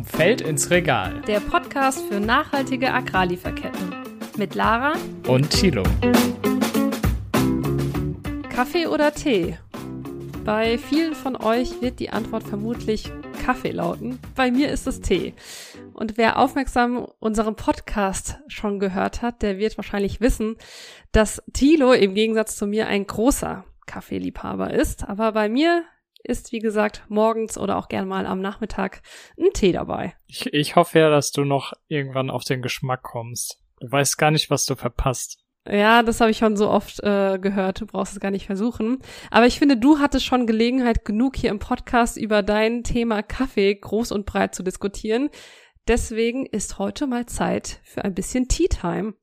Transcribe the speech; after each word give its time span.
Vom 0.00 0.06
Feld 0.06 0.40
ins 0.40 0.70
Regal. 0.70 1.20
Der 1.26 1.40
Podcast 1.40 2.00
für 2.08 2.20
nachhaltige 2.20 2.90
Agrarlieferketten. 2.90 3.94
Mit 4.38 4.54
Lara 4.54 4.94
und 5.28 5.50
Thilo. 5.50 5.82
Kaffee 8.48 8.86
oder 8.86 9.12
Tee? 9.12 9.58
Bei 10.42 10.78
vielen 10.78 11.14
von 11.14 11.36
euch 11.36 11.82
wird 11.82 12.00
die 12.00 12.08
Antwort 12.08 12.44
vermutlich 12.44 13.12
Kaffee 13.44 13.72
lauten. 13.72 14.18
Bei 14.34 14.50
mir 14.50 14.70
ist 14.70 14.86
es 14.86 15.02
Tee. 15.02 15.34
Und 15.92 16.16
wer 16.16 16.38
aufmerksam 16.38 17.06
unseren 17.18 17.56
Podcast 17.56 18.38
schon 18.48 18.78
gehört 18.78 19.20
hat, 19.20 19.42
der 19.42 19.58
wird 19.58 19.76
wahrscheinlich 19.76 20.22
wissen, 20.22 20.56
dass 21.12 21.42
Thilo 21.52 21.92
im 21.92 22.14
Gegensatz 22.14 22.56
zu 22.56 22.66
mir 22.66 22.86
ein 22.86 23.06
großer 23.06 23.66
Kaffeeliebhaber 23.84 24.72
ist. 24.72 25.06
Aber 25.06 25.32
bei 25.32 25.50
mir 25.50 25.84
ist, 26.24 26.52
wie 26.52 26.58
gesagt, 26.58 27.04
morgens 27.08 27.58
oder 27.58 27.76
auch 27.76 27.88
gern 27.88 28.08
mal 28.08 28.26
am 28.26 28.40
Nachmittag 28.40 29.02
ein 29.38 29.52
Tee 29.52 29.72
dabei. 29.72 30.14
Ich, 30.26 30.46
ich 30.52 30.76
hoffe 30.76 30.98
ja, 30.98 31.10
dass 31.10 31.32
du 31.32 31.44
noch 31.44 31.72
irgendwann 31.88 32.30
auf 32.30 32.44
den 32.44 32.62
Geschmack 32.62 33.02
kommst. 33.02 33.58
Du 33.80 33.90
weißt 33.90 34.18
gar 34.18 34.30
nicht, 34.30 34.50
was 34.50 34.66
du 34.66 34.76
verpasst. 34.76 35.38
Ja, 35.68 36.02
das 36.02 36.20
habe 36.20 36.30
ich 36.30 36.38
schon 36.38 36.56
so 36.56 36.70
oft 36.70 37.00
äh, 37.00 37.38
gehört. 37.38 37.80
Du 37.80 37.86
brauchst 37.86 38.14
es 38.14 38.20
gar 38.20 38.30
nicht 38.30 38.46
versuchen. 38.46 38.98
Aber 39.30 39.46
ich 39.46 39.58
finde, 39.58 39.76
du 39.76 39.98
hattest 39.98 40.24
schon 40.24 40.46
Gelegenheit 40.46 41.04
genug 41.04 41.36
hier 41.36 41.50
im 41.50 41.58
Podcast 41.58 42.16
über 42.16 42.42
dein 42.42 42.82
Thema 42.82 43.22
Kaffee 43.22 43.74
groß 43.74 44.12
und 44.12 44.26
breit 44.26 44.54
zu 44.54 44.62
diskutieren. 44.62 45.28
Deswegen 45.86 46.46
ist 46.46 46.78
heute 46.78 47.06
mal 47.06 47.26
Zeit 47.26 47.80
für 47.84 48.04
ein 48.04 48.14
bisschen 48.14 48.48
Tea 48.48 48.68
Time. 48.68 49.14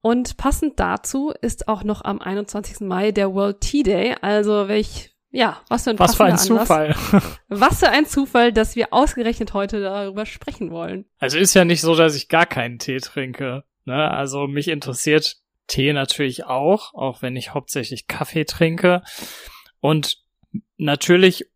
Und 0.00 0.36
passend 0.36 0.78
dazu 0.78 1.32
ist 1.40 1.66
auch 1.66 1.82
noch 1.82 2.04
am 2.04 2.20
21. 2.20 2.80
Mai 2.80 3.10
der 3.10 3.34
World 3.34 3.60
Tea 3.60 3.82
Day. 3.82 4.14
Also 4.20 4.68
welch 4.68 5.13
ja, 5.34 5.60
was 5.68 5.82
für 5.82 5.90
ein, 5.90 5.98
was 5.98 6.14
für 6.14 6.24
ein. 6.24 6.38
Zufall. 6.38 6.94
was 7.48 7.80
für 7.80 7.88
ein 7.88 8.06
Zufall, 8.06 8.52
dass 8.52 8.76
wir 8.76 8.92
ausgerechnet 8.92 9.52
heute 9.52 9.80
darüber 9.80 10.26
sprechen 10.26 10.70
wollen. 10.70 11.06
Also 11.18 11.38
ist 11.38 11.54
ja 11.54 11.64
nicht 11.64 11.80
so, 11.80 11.96
dass 11.96 12.14
ich 12.14 12.28
gar 12.28 12.46
keinen 12.46 12.78
Tee 12.78 12.98
trinke. 12.98 13.64
Ne? 13.84 14.10
Also 14.12 14.46
mich 14.46 14.68
interessiert 14.68 15.38
Tee 15.66 15.92
natürlich 15.92 16.44
auch, 16.44 16.94
auch 16.94 17.20
wenn 17.20 17.34
ich 17.34 17.52
hauptsächlich 17.52 18.06
Kaffee 18.06 18.44
trinke. 18.44 19.02
Und 19.80 20.18
natürlich 20.76 21.50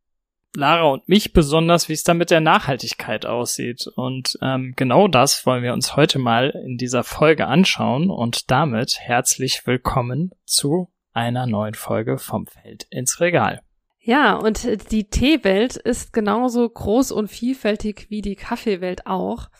Lara 0.56 0.88
und 0.88 1.08
mich 1.08 1.32
besonders, 1.32 1.88
wie 1.88 1.92
es 1.92 2.02
da 2.02 2.14
mit 2.14 2.32
der 2.32 2.40
Nachhaltigkeit 2.40 3.26
aussieht. 3.26 3.86
Und 3.94 4.36
ähm, 4.42 4.72
genau 4.74 5.06
das 5.06 5.46
wollen 5.46 5.62
wir 5.62 5.72
uns 5.72 5.94
heute 5.94 6.18
mal 6.18 6.50
in 6.50 6.78
dieser 6.78 7.04
Folge 7.04 7.46
anschauen. 7.46 8.10
Und 8.10 8.50
damit 8.50 8.98
herzlich 8.98 9.68
willkommen 9.68 10.32
zu 10.46 10.90
einer 11.12 11.46
neuen 11.46 11.74
Folge 11.74 12.18
vom 12.18 12.48
Feld 12.48 12.88
ins 12.90 13.20
Regal. 13.20 13.62
Ja, 14.08 14.36
und 14.36 14.90
die 14.90 15.10
Teewelt 15.10 15.76
ist 15.76 16.14
genauso 16.14 16.66
groß 16.66 17.12
und 17.12 17.28
vielfältig 17.28 18.06
wie 18.08 18.22
die 18.22 18.36
Kaffeewelt 18.36 19.06
auch. 19.06 19.50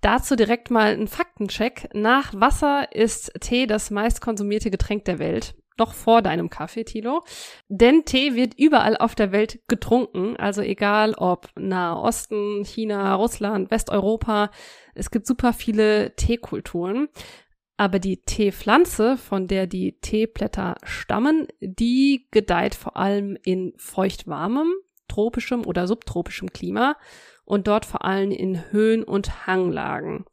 Dazu 0.00 0.36
direkt 0.36 0.70
mal 0.70 0.92
ein 0.92 1.08
Faktencheck. 1.08 1.88
Nach 1.92 2.32
Wasser 2.32 2.92
ist 2.94 3.32
Tee 3.40 3.66
das 3.66 3.90
meistkonsumierte 3.90 4.70
Getränk 4.70 5.06
der 5.06 5.18
Welt. 5.18 5.56
Noch 5.78 5.94
vor 5.94 6.22
deinem 6.22 6.48
Kaffee, 6.48 6.84
Tilo. 6.84 7.24
Denn 7.66 8.04
Tee 8.04 8.36
wird 8.36 8.54
überall 8.56 8.96
auf 8.96 9.16
der 9.16 9.32
Welt 9.32 9.58
getrunken. 9.66 10.36
Also 10.36 10.62
egal 10.62 11.14
ob 11.14 11.48
Nahe 11.56 12.00
Osten, 12.00 12.64
China, 12.64 13.16
Russland, 13.16 13.72
Westeuropa. 13.72 14.52
Es 14.94 15.10
gibt 15.10 15.26
super 15.26 15.52
viele 15.52 16.14
Teekulturen. 16.14 17.08
Aber 17.76 17.98
die 17.98 18.18
Teepflanze, 18.18 19.16
von 19.16 19.48
der 19.48 19.66
die 19.66 19.98
Teeblätter 20.00 20.76
stammen, 20.84 21.48
die 21.60 22.28
gedeiht 22.30 22.74
vor 22.74 22.96
allem 22.96 23.36
in 23.42 23.72
feuchtwarmem, 23.76 24.72
tropischem 25.08 25.66
oder 25.66 25.86
subtropischem 25.86 26.52
Klima 26.52 26.96
und 27.44 27.66
dort 27.66 27.84
vor 27.84 28.04
allem 28.04 28.30
in 28.30 28.70
Höhen- 28.70 29.04
und 29.04 29.46
Hanglagen. 29.46 30.24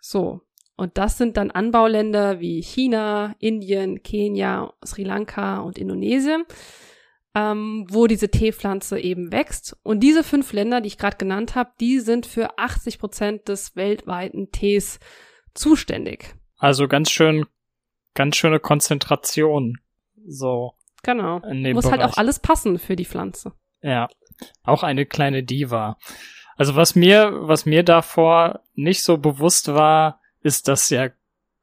So. 0.00 0.40
Und 0.76 0.96
das 0.96 1.18
sind 1.18 1.36
dann 1.36 1.50
Anbauländer 1.50 2.38
wie 2.38 2.62
China, 2.62 3.34
Indien, 3.40 4.02
Kenia, 4.02 4.72
Sri 4.84 5.02
Lanka 5.02 5.58
und 5.58 5.76
Indonesien, 5.76 6.44
ähm, 7.34 7.84
wo 7.90 8.06
diese 8.06 8.30
Teepflanze 8.30 9.00
eben 9.00 9.32
wächst. 9.32 9.76
Und 9.82 10.00
diese 10.00 10.22
fünf 10.22 10.52
Länder, 10.52 10.80
die 10.80 10.86
ich 10.86 10.98
gerade 10.98 11.16
genannt 11.16 11.56
habe, 11.56 11.72
die 11.80 11.98
sind 11.98 12.26
für 12.26 12.58
80 12.58 13.00
Prozent 13.00 13.48
des 13.48 13.74
weltweiten 13.74 14.52
Tees 14.52 15.00
zuständig. 15.52 16.37
Also 16.58 16.88
ganz 16.88 17.10
schön, 17.10 17.46
ganz 18.14 18.36
schöne 18.36 18.60
Konzentration. 18.60 19.78
So. 20.26 20.74
Genau. 21.04 21.38
Muss 21.38 21.84
Bereich. 21.84 22.00
halt 22.00 22.02
auch 22.02 22.16
alles 22.18 22.40
passen 22.40 22.78
für 22.78 22.96
die 22.96 23.04
Pflanze. 23.04 23.52
Ja. 23.80 24.08
Auch 24.64 24.82
eine 24.82 25.06
kleine 25.06 25.42
Diva. 25.44 25.96
Also 26.56 26.74
was 26.74 26.96
mir, 26.96 27.30
was 27.32 27.66
mir 27.66 27.84
davor 27.84 28.62
nicht 28.74 29.02
so 29.02 29.16
bewusst 29.16 29.68
war, 29.68 30.20
ist, 30.42 30.66
dass 30.66 30.90
ja 30.90 31.08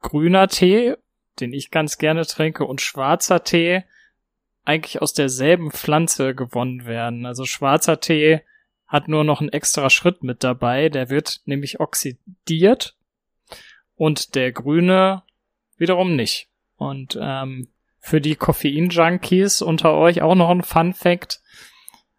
grüner 0.00 0.48
Tee, 0.48 0.94
den 1.38 1.52
ich 1.52 1.70
ganz 1.70 1.98
gerne 1.98 2.24
trinke, 2.24 2.64
und 2.64 2.80
schwarzer 2.80 3.44
Tee 3.44 3.84
eigentlich 4.64 5.00
aus 5.02 5.12
derselben 5.12 5.70
Pflanze 5.70 6.34
gewonnen 6.34 6.86
werden. 6.86 7.26
Also 7.26 7.44
schwarzer 7.44 8.00
Tee 8.00 8.40
hat 8.86 9.08
nur 9.08 9.24
noch 9.24 9.40
einen 9.40 9.50
extra 9.50 9.90
Schritt 9.90 10.22
mit 10.22 10.42
dabei. 10.42 10.88
Der 10.88 11.10
wird 11.10 11.42
nämlich 11.44 11.78
oxidiert 11.80 12.95
und 13.96 14.34
der 14.34 14.52
grüne 14.52 15.22
wiederum 15.76 16.14
nicht. 16.16 16.48
Und 16.76 17.18
ähm, 17.20 17.68
für 17.98 18.20
die 18.20 18.36
Koffein-Junkies 18.36 19.62
unter 19.62 19.94
euch 19.94 20.22
auch 20.22 20.34
noch 20.34 20.50
ein 20.50 20.62
Fun 20.62 20.94
Fact. 20.94 21.40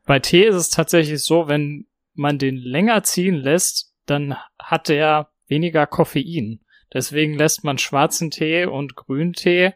Bei 0.05 0.19
Tee 0.19 0.45
ist 0.45 0.55
es 0.55 0.69
tatsächlich 0.69 1.23
so, 1.23 1.47
wenn 1.47 1.85
man 2.13 2.39
den 2.39 2.57
länger 2.57 3.03
ziehen 3.03 3.35
lässt, 3.35 3.93
dann 4.05 4.35
hat 4.59 4.89
der 4.89 5.29
weniger 5.47 5.87
Koffein. 5.87 6.59
Deswegen 6.93 7.35
lässt 7.35 7.63
man 7.63 7.77
schwarzen 7.77 8.31
Tee 8.31 8.65
und 8.65 8.95
Grüntee 8.95 9.73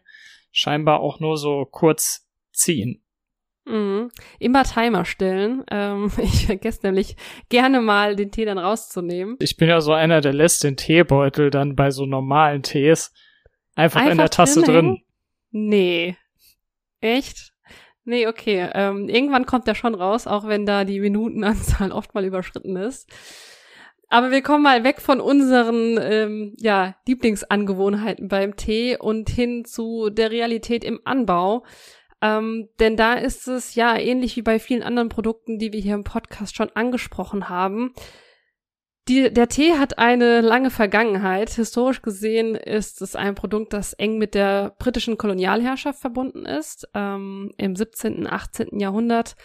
scheinbar 0.51 0.99
auch 0.99 1.19
nur 1.19 1.37
so 1.37 1.65
kurz 1.65 2.27
ziehen. 2.51 3.03
Mhm. 3.65 4.09
Immer 4.39 4.63
Timer 4.63 5.05
stellen. 5.05 5.63
Ähm, 5.69 6.11
ich 6.17 6.45
vergesse 6.47 6.81
nämlich 6.83 7.15
gerne 7.49 7.81
mal 7.81 8.15
den 8.15 8.31
Tee 8.31 8.45
dann 8.45 8.57
rauszunehmen. 8.57 9.37
Ich 9.39 9.57
bin 9.57 9.69
ja 9.69 9.81
so 9.81 9.93
einer, 9.93 10.21
der 10.21 10.33
lässt 10.33 10.63
den 10.63 10.77
Teebeutel 10.77 11.49
dann 11.49 11.75
bei 11.75 11.91
so 11.91 12.05
normalen 12.05 12.63
Tees 12.63 13.13
einfach, 13.75 13.99
einfach 13.99 14.11
in 14.11 14.17
der 14.17 14.29
Tasse 14.29 14.61
drin. 14.61 15.01
Nee. 15.51 16.15
Echt? 17.01 17.51
Nee, 18.03 18.27
okay. 18.27 18.69
Ähm, 18.73 19.09
irgendwann 19.09 19.45
kommt 19.45 19.67
der 19.67 19.75
schon 19.75 19.95
raus, 19.95 20.25
auch 20.27 20.47
wenn 20.47 20.65
da 20.65 20.85
die 20.85 20.99
Minutenanzahl 20.99 21.91
oft 21.91 22.13
mal 22.13 22.25
überschritten 22.25 22.75
ist. 22.75 23.09
Aber 24.09 24.31
wir 24.31 24.41
kommen 24.41 24.63
mal 24.63 24.83
weg 24.83 24.99
von 24.99 25.21
unseren 25.21 25.97
ähm, 26.01 26.53
ja, 26.57 26.95
Lieblingsangewohnheiten 27.07 28.27
beim 28.27 28.57
Tee 28.57 28.97
und 28.97 29.29
hin 29.29 29.63
zu 29.63 30.09
der 30.09 30.31
Realität 30.31 30.83
im 30.83 30.99
Anbau. 31.05 31.63
Ähm, 32.21 32.69
denn 32.79 32.97
da 32.97 33.13
ist 33.13 33.47
es 33.47 33.75
ja 33.75 33.97
ähnlich 33.97 34.35
wie 34.35 34.41
bei 34.41 34.59
vielen 34.59 34.83
anderen 34.83 35.09
Produkten, 35.09 35.57
die 35.57 35.73
wir 35.73 35.81
hier 35.81 35.95
im 35.95 36.03
Podcast 36.03 36.55
schon 36.55 36.69
angesprochen 36.75 37.49
haben. 37.49 37.93
Die, 39.07 39.33
der 39.33 39.49
Tee 39.49 39.73
hat 39.73 39.97
eine 39.97 40.41
lange 40.41 40.69
Vergangenheit. 40.69 41.49
Historisch 41.49 42.03
gesehen 42.03 42.55
ist 42.55 43.01
es 43.01 43.15
ein 43.15 43.33
Produkt, 43.33 43.73
das 43.73 43.93
eng 43.93 44.19
mit 44.19 44.35
der 44.35 44.75
britischen 44.77 45.17
Kolonialherrschaft 45.17 45.99
verbunden 45.99 46.45
ist. 46.45 46.87
Ähm, 46.93 47.51
Im 47.57 47.75
17., 47.75 48.19
und 48.19 48.27
18. 48.27 48.79
Jahrhundert 48.79 49.35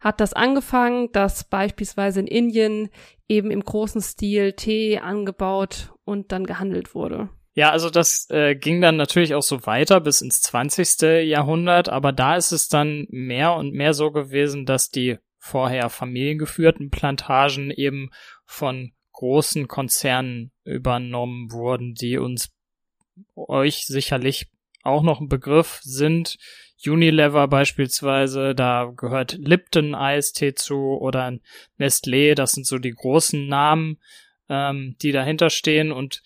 hat 0.00 0.20
das 0.20 0.34
angefangen, 0.34 1.10
dass 1.12 1.44
beispielsweise 1.44 2.20
in 2.20 2.26
Indien 2.26 2.90
eben 3.28 3.50
im 3.50 3.64
großen 3.64 4.02
Stil 4.02 4.52
Tee 4.52 4.98
angebaut 4.98 5.94
und 6.04 6.30
dann 6.32 6.44
gehandelt 6.44 6.94
wurde. 6.94 7.30
Ja, 7.56 7.70
also 7.70 7.88
das 7.88 8.26
äh, 8.28 8.54
ging 8.54 8.82
dann 8.82 8.96
natürlich 8.96 9.34
auch 9.34 9.42
so 9.42 9.64
weiter 9.64 10.00
bis 10.00 10.20
ins 10.20 10.42
20. 10.42 11.26
Jahrhundert, 11.26 11.88
aber 11.88 12.12
da 12.12 12.36
ist 12.36 12.52
es 12.52 12.68
dann 12.68 13.06
mehr 13.08 13.54
und 13.54 13.72
mehr 13.72 13.94
so 13.94 14.10
gewesen, 14.10 14.66
dass 14.66 14.90
die 14.90 15.16
vorher 15.38 15.88
familiengeführten 15.88 16.90
Plantagen 16.90 17.70
eben 17.70 18.10
von 18.44 18.92
großen 19.12 19.68
Konzernen 19.68 20.52
übernommen 20.64 21.50
wurden, 21.50 21.94
die 21.94 22.18
uns 22.18 22.50
euch 23.34 23.86
sicherlich 23.86 24.48
auch 24.82 25.02
noch 25.02 25.20
ein 25.20 25.30
Begriff 25.30 25.80
sind. 25.82 26.36
Unilever 26.84 27.48
beispielsweise, 27.48 28.54
da 28.54 28.92
gehört 28.94 29.32
Lipton 29.32 29.94
Eistee 29.94 30.52
zu 30.52 30.76
oder 30.76 31.38
Nestlé, 31.78 32.34
das 32.34 32.52
sind 32.52 32.66
so 32.66 32.76
die 32.76 32.92
großen 32.92 33.48
Namen, 33.48 33.98
ähm, 34.50 34.96
die 35.00 35.12
dahinter 35.12 35.48
stehen 35.48 35.90
und 35.90 36.22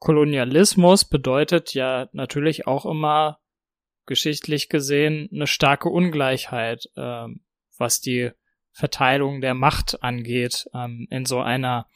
Kolonialismus 0.00 1.04
bedeutet 1.04 1.74
ja 1.74 2.08
natürlich 2.12 2.66
auch 2.66 2.86
immer 2.86 3.38
geschichtlich 4.06 4.68
gesehen 4.68 5.28
eine 5.32 5.46
starke 5.46 5.88
Ungleichheit, 5.88 6.88
äh, 6.96 7.26
was 7.76 8.00
die 8.00 8.30
Verteilung 8.72 9.40
der 9.40 9.54
Macht 9.54 10.02
angeht 10.02 10.68
ähm, 10.74 11.06
in 11.10 11.26
so 11.26 11.40
einer 11.40 11.86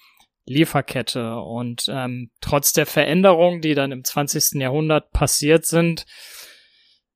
Lieferkette. 0.44 1.38
Und 1.38 1.86
ähm, 1.88 2.30
trotz 2.40 2.74
der 2.74 2.86
Veränderungen, 2.86 3.62
die 3.62 3.74
dann 3.74 3.90
im 3.90 4.04
20. 4.04 4.60
Jahrhundert 4.60 5.10
passiert 5.12 5.64
sind, 5.64 6.04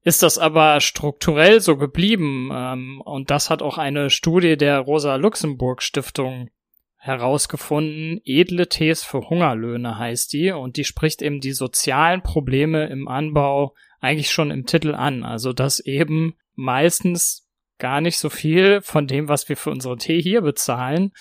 ist 0.03 0.23
das 0.23 0.39
aber 0.39 0.81
strukturell 0.81 1.61
so 1.61 1.77
geblieben. 1.77 2.51
Ähm, 2.53 3.03
und 3.03 3.31
das 3.31 3.51
hat 3.51 3.61
auch 3.61 3.77
eine 3.77 4.09
Studie 4.09 4.57
der 4.57 4.79
Rosa 4.81 5.17
Luxemburg 5.17 5.83
Stiftung 5.83 6.49
herausgefunden, 6.99 8.21
edle 8.25 8.69
Tees 8.69 9.05
für 9.05 9.31
Hungerlöhne 9.31 9.99
heißt 9.99 10.33
die 10.33 10.51
und 10.51 10.77
die 10.77 10.85
spricht 10.85 11.23
eben 11.23 11.41
die 11.41 11.53
sozialen 11.53 12.23
Probleme 12.23 12.87
im 12.89 13.09
Anbau 13.09 13.75
eigentlich 14.01 14.31
schon 14.31 14.51
im 14.51 14.67
Titel 14.67 14.95
an. 14.95 15.23
Also 15.25 15.53
dass 15.53 15.81
eben 15.81 16.35
meistens 16.55 17.49
gar 17.79 18.01
nicht 18.01 18.19
so 18.19 18.29
viel 18.29 18.81
von 18.83 19.07
dem, 19.07 19.29
was 19.29 19.49
wir 19.49 19.57
für 19.57 19.71
unsere 19.71 19.97
Tee 19.97 20.21
hier 20.21 20.43
bezahlen, 20.43 21.13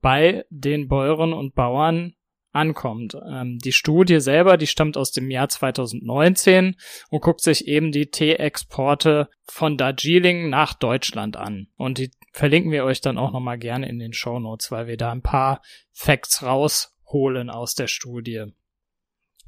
bei 0.00 0.44
den 0.50 0.86
Bäuerinnen 0.86 1.34
und 1.34 1.54
Bauern 1.54 2.14
ankommt. 2.52 3.16
Ähm, 3.28 3.58
die 3.58 3.72
Studie 3.72 4.20
selber, 4.20 4.56
die 4.56 4.66
stammt 4.66 4.96
aus 4.96 5.10
dem 5.10 5.30
Jahr 5.30 5.48
2019 5.48 6.76
und 7.10 7.20
guckt 7.20 7.40
sich 7.40 7.66
eben 7.66 7.90
die 7.90 8.10
Tee-Exporte 8.10 9.28
von 9.44 9.76
Darjeeling 9.76 10.48
nach 10.50 10.74
Deutschland 10.74 11.36
an. 11.36 11.68
Und 11.76 11.98
die 11.98 12.10
verlinken 12.34 12.72
wir 12.72 12.84
euch 12.84 13.00
dann 13.00 13.16
auch 13.16 13.30
nochmal 13.30 13.58
gerne 13.58 13.88
in 13.88 14.00
den 14.00 14.12
Show 14.12 14.40
Notes, 14.40 14.72
weil 14.72 14.88
wir 14.88 14.96
da 14.96 15.12
ein 15.12 15.22
paar 15.22 15.62
Facts 15.92 16.42
rausholen 16.42 17.48
aus 17.48 17.76
der 17.76 17.86
Studie. 17.86 18.46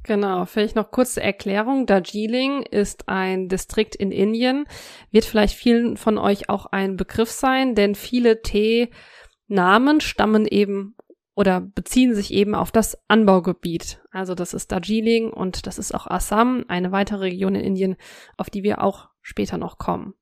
Genau, 0.03 0.45
vielleicht 0.45 0.77
noch 0.77 0.89
kurze 0.89 1.21
Erklärung. 1.21 1.85
Darjeeling 1.85 2.61
ist 2.61 3.09
ein 3.09 3.49
Distrikt 3.49 3.93
in 3.93 4.11
Indien, 4.11 4.65
wird 5.11 5.25
vielleicht 5.25 5.55
vielen 5.55 5.97
von 5.97 6.17
euch 6.17 6.47
auch 6.47 6.65
ein 6.67 6.95
Begriff 6.95 7.29
sein, 7.29 7.75
denn 7.75 7.93
viele 7.93 8.41
Tee-Namen 8.41 9.99
stammen 9.99 10.45
eben 10.45 10.95
oder 11.35 11.59
beziehen 11.59 12.15
sich 12.15 12.31
eben 12.31 12.55
auf 12.55 12.71
das 12.71 12.97
Anbaugebiet. 13.09 14.01
Also 14.11 14.33
das 14.33 14.53
ist 14.53 14.71
Darjeeling 14.71 15.29
und 15.29 15.67
das 15.67 15.77
ist 15.77 15.93
auch 15.93 16.07
Assam, 16.07 16.63
eine 16.69 16.93
weitere 16.93 17.25
Region 17.25 17.55
in 17.55 17.65
Indien, 17.65 17.97
auf 18.37 18.49
die 18.49 18.63
wir 18.63 18.81
auch 18.81 19.09
später 19.21 19.57
noch 19.57 19.77
kommen. 19.77 20.13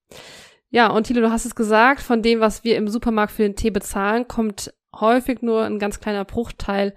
Ja, 0.76 0.90
und 0.92 1.08
Thilo, 1.08 1.22
du 1.22 1.32
hast 1.32 1.46
es 1.46 1.56
gesagt, 1.56 2.02
von 2.02 2.22
dem, 2.22 2.42
was 2.42 2.66
wir 2.66 2.76
im 2.76 2.90
Supermarkt 2.90 3.32
für 3.32 3.44
den 3.44 3.56
Tee 3.56 3.72
bezahlen, 3.72 4.28
kommt 4.28 4.74
häufig 4.94 5.42
nur 5.42 5.64
ein 5.64 5.80
ganz 5.80 6.02
kleiner 6.02 6.26
Bruchteil 6.26 6.94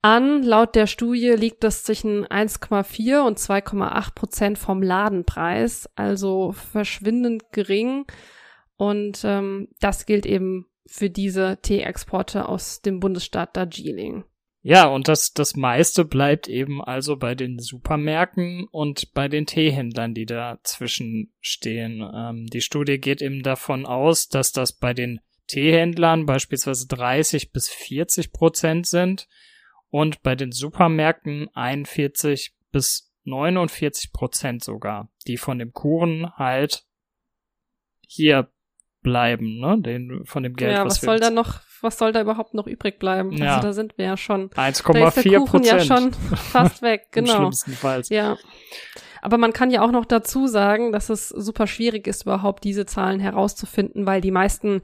an. 0.00 0.44
Laut 0.44 0.76
der 0.76 0.86
Studie 0.86 1.30
liegt 1.30 1.64
das 1.64 1.82
zwischen 1.82 2.24
1,4 2.24 3.26
und 3.26 3.40
2,8 3.40 4.14
Prozent 4.14 4.58
vom 4.58 4.80
Ladenpreis, 4.80 5.90
also 5.96 6.52
verschwindend 6.52 7.50
gering. 7.50 8.04
Und 8.76 9.22
ähm, 9.24 9.66
das 9.80 10.06
gilt 10.06 10.24
eben 10.24 10.66
für 10.86 11.10
diese 11.10 11.58
Teeexporte 11.62 12.48
aus 12.48 12.80
dem 12.80 13.00
Bundesstaat 13.00 13.56
Darjeeling. 13.56 14.22
Ja, 14.62 14.88
und 14.88 15.08
das, 15.08 15.32
das 15.32 15.56
meiste 15.56 16.04
bleibt 16.04 16.46
eben 16.46 16.82
also 16.82 17.16
bei 17.16 17.34
den 17.34 17.58
Supermärkten 17.58 18.66
und 18.70 19.14
bei 19.14 19.28
den 19.28 19.46
Teehändlern, 19.46 20.12
die 20.12 20.26
dazwischen 20.26 21.32
stehen. 21.40 22.06
Ähm, 22.14 22.46
die 22.46 22.60
Studie 22.60 22.98
geht 22.98 23.22
eben 23.22 23.42
davon 23.42 23.86
aus, 23.86 24.28
dass 24.28 24.52
das 24.52 24.74
bei 24.74 24.92
den 24.92 25.20
Teehändlern 25.46 26.26
beispielsweise 26.26 26.86
30 26.88 27.52
bis 27.52 27.70
40 27.70 28.32
Prozent 28.32 28.86
sind 28.86 29.28
und 29.88 30.22
bei 30.22 30.36
den 30.36 30.52
Supermärkten 30.52 31.48
41 31.54 32.54
bis 32.70 33.12
49 33.24 34.12
Prozent 34.12 34.62
sogar, 34.62 35.10
die 35.26 35.38
von 35.38 35.58
dem 35.58 35.72
Kuchen 35.72 36.30
halt 36.36 36.84
hier 38.06 38.50
bleiben, 39.02 39.58
ne? 39.58 39.80
Den 39.80 40.24
von 40.24 40.42
dem 40.42 40.54
Geld. 40.54 40.72
Ja, 40.72 40.84
was, 40.84 40.96
was 40.96 41.00
soll 41.00 41.20
da 41.20 41.30
noch, 41.30 41.60
was 41.82 41.98
soll 41.98 42.12
da 42.12 42.20
überhaupt 42.20 42.54
noch 42.54 42.66
übrig 42.66 42.98
bleiben? 42.98 43.32
Ja. 43.32 43.56
Also 43.56 43.68
da 43.68 43.72
sind 43.72 43.98
wir 43.98 44.06
ja 44.06 44.16
schon. 44.16 44.50
1,4 44.50 45.44
Prozent. 45.44 45.66
ja 45.66 45.80
schon 45.80 46.12
fast 46.12 46.82
weg, 46.82 47.08
genau. 47.12 47.36
Schlimmstenfalls. 47.36 48.08
Ja. 48.08 48.36
Aber 49.22 49.38
man 49.38 49.52
kann 49.52 49.70
ja 49.70 49.82
auch 49.82 49.90
noch 49.90 50.06
dazu 50.06 50.46
sagen, 50.46 50.92
dass 50.92 51.10
es 51.10 51.28
super 51.28 51.66
schwierig 51.66 52.06
ist, 52.06 52.22
überhaupt 52.22 52.64
diese 52.64 52.86
Zahlen 52.86 53.20
herauszufinden, 53.20 54.06
weil 54.06 54.20
die 54.20 54.30
meisten 54.30 54.80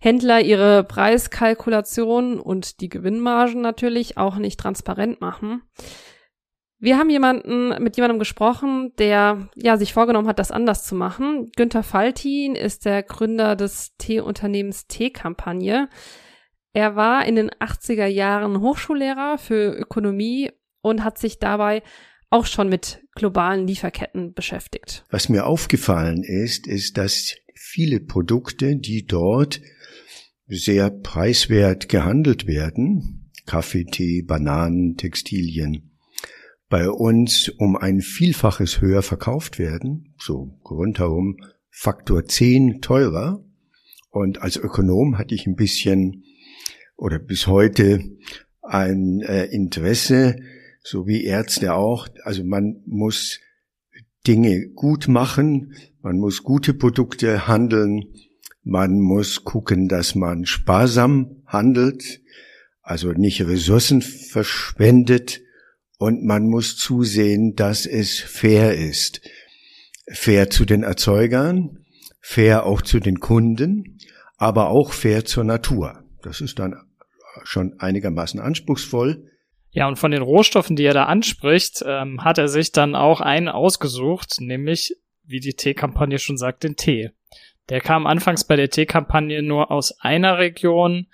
Händler 0.00 0.40
ihre 0.40 0.84
Preiskalkulation 0.84 2.38
und 2.38 2.80
die 2.80 2.88
Gewinnmargen 2.88 3.60
natürlich 3.60 4.16
auch 4.16 4.36
nicht 4.36 4.60
transparent 4.60 5.20
machen. 5.20 5.62
Wir 6.82 6.96
haben 6.96 7.10
jemanden, 7.10 7.82
mit 7.82 7.96
jemandem 7.96 8.18
gesprochen, 8.18 8.92
der 8.98 9.48
ja 9.54 9.76
sich 9.76 9.92
vorgenommen 9.92 10.28
hat, 10.28 10.38
das 10.38 10.50
anders 10.50 10.84
zu 10.84 10.94
machen. 10.94 11.50
Günther 11.54 11.82
Faltin 11.82 12.54
ist 12.54 12.86
der 12.86 13.02
Gründer 13.02 13.54
des 13.54 13.94
Teeunternehmens 13.98 14.86
Teekampagne. 14.86 15.90
Er 16.72 16.94
war 16.94 17.26
in 17.26 17.36
den 17.36 17.50
80er 17.50 18.06
Jahren 18.06 18.60
Hochschullehrer 18.60 19.38
für 19.38 19.72
Ökonomie 19.72 20.50
und 20.82 21.04
hat 21.04 21.18
sich 21.18 21.38
dabei 21.38 21.82
auch 22.30 22.46
schon 22.46 22.68
mit 22.68 23.02
globalen 23.14 23.66
Lieferketten 23.66 24.34
beschäftigt. 24.34 25.04
Was 25.10 25.28
mir 25.28 25.46
aufgefallen 25.46 26.22
ist, 26.22 26.68
ist, 26.68 26.96
dass 26.96 27.34
viele 27.54 28.00
Produkte, 28.00 28.76
die 28.76 29.04
dort 29.04 29.60
sehr 30.46 30.90
preiswert 30.90 31.88
gehandelt 31.88 32.46
werden, 32.46 33.30
Kaffee, 33.46 33.84
Tee, 33.84 34.22
Bananen, 34.22 34.96
Textilien, 34.96 35.90
bei 36.68 36.88
uns 36.88 37.48
um 37.48 37.76
ein 37.76 38.00
Vielfaches 38.00 38.80
höher 38.80 39.02
verkauft 39.02 39.58
werden, 39.58 40.14
so 40.18 40.56
rundherum 40.64 41.36
Faktor 41.68 42.24
10 42.24 42.80
teurer. 42.80 43.44
Und 44.10 44.42
als 44.42 44.56
Ökonom 44.56 45.18
hatte 45.18 45.34
ich 45.34 45.46
ein 45.46 45.56
bisschen 45.56 46.24
oder 47.00 47.18
bis 47.18 47.46
heute 47.46 48.04
ein 48.62 49.20
äh, 49.22 49.46
Interesse, 49.46 50.36
so 50.82 51.06
wie 51.06 51.24
Ärzte 51.24 51.74
auch. 51.74 52.08
Also 52.24 52.44
man 52.44 52.82
muss 52.86 53.40
Dinge 54.26 54.68
gut 54.68 55.08
machen, 55.08 55.74
man 56.02 56.18
muss 56.18 56.42
gute 56.42 56.74
Produkte 56.74 57.48
handeln, 57.48 58.04
man 58.62 59.00
muss 59.00 59.44
gucken, 59.44 59.88
dass 59.88 60.14
man 60.14 60.44
sparsam 60.44 61.42
handelt, 61.46 62.20
also 62.82 63.12
nicht 63.12 63.40
Ressourcen 63.42 64.02
verschwendet, 64.02 65.40
und 65.98 66.24
man 66.24 66.46
muss 66.46 66.78
zusehen, 66.78 67.56
dass 67.56 67.84
es 67.84 68.20
fair 68.20 68.74
ist. 68.74 69.20
Fair 70.10 70.48
zu 70.48 70.64
den 70.64 70.82
Erzeugern, 70.82 71.84
fair 72.22 72.64
auch 72.64 72.80
zu 72.80 73.00
den 73.00 73.20
Kunden, 73.20 73.98
aber 74.38 74.70
auch 74.70 74.94
fair 74.94 75.26
zur 75.26 75.44
Natur. 75.44 76.02
Das 76.22 76.40
ist 76.40 76.58
dann 76.58 76.74
schon 77.44 77.78
einigermaßen 77.78 78.40
anspruchsvoll. 78.40 79.26
Ja, 79.72 79.86
und 79.86 79.98
von 79.98 80.10
den 80.10 80.22
Rohstoffen, 80.22 80.76
die 80.76 80.84
er 80.84 80.94
da 80.94 81.04
anspricht, 81.04 81.84
ähm, 81.86 82.24
hat 82.24 82.38
er 82.38 82.48
sich 82.48 82.72
dann 82.72 82.94
auch 82.94 83.20
einen 83.20 83.48
ausgesucht, 83.48 84.40
nämlich, 84.40 84.96
wie 85.24 85.40
die 85.40 85.54
Teekampagne 85.54 86.18
schon 86.18 86.36
sagt, 86.36 86.64
den 86.64 86.76
Tee. 86.76 87.10
Der 87.68 87.80
kam 87.80 88.06
anfangs 88.06 88.44
bei 88.44 88.56
der 88.56 88.68
Teekampagne 88.68 89.42
nur 89.42 89.70
aus 89.70 90.00
einer 90.00 90.38
Region, 90.38 91.06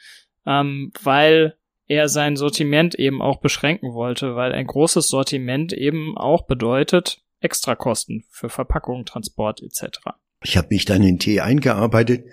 ähm, 0.46 0.90
weil 1.02 1.56
er 1.86 2.08
sein 2.08 2.36
Sortiment 2.36 2.94
eben 2.94 3.20
auch 3.20 3.40
beschränken 3.40 3.92
wollte, 3.92 4.36
weil 4.36 4.52
ein 4.52 4.66
großes 4.66 5.08
Sortiment 5.08 5.72
eben 5.72 6.16
auch 6.16 6.46
bedeutet 6.46 7.20
Extrakosten 7.40 8.24
für 8.30 8.48
Verpackung, 8.48 9.04
Transport 9.04 9.62
etc. 9.62 9.98
Ich 10.42 10.56
habe 10.56 10.68
mich 10.70 10.84
dann 10.84 11.02
in 11.02 11.18
Tee 11.18 11.40
eingearbeitet. 11.40 12.24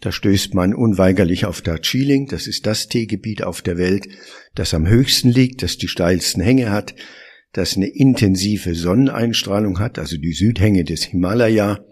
Da 0.00 0.10
stößt 0.10 0.54
man 0.54 0.74
unweigerlich 0.74 1.46
auf 1.46 1.62
Darjeeling. 1.62 2.26
Das 2.26 2.46
ist 2.46 2.66
das 2.66 2.88
Teegebiet 2.88 3.44
auf 3.44 3.62
der 3.62 3.78
Welt, 3.78 4.08
das 4.54 4.74
am 4.74 4.86
höchsten 4.88 5.30
liegt, 5.30 5.62
das 5.62 5.78
die 5.78 5.88
steilsten 5.88 6.42
Hänge 6.42 6.70
hat, 6.70 6.94
das 7.52 7.76
eine 7.76 7.86
intensive 7.86 8.74
Sonneneinstrahlung 8.74 9.78
hat, 9.78 9.98
also 9.98 10.16
die 10.16 10.32
Südhänge 10.32 10.84
des 10.84 11.04
Himalaya, 11.04 11.84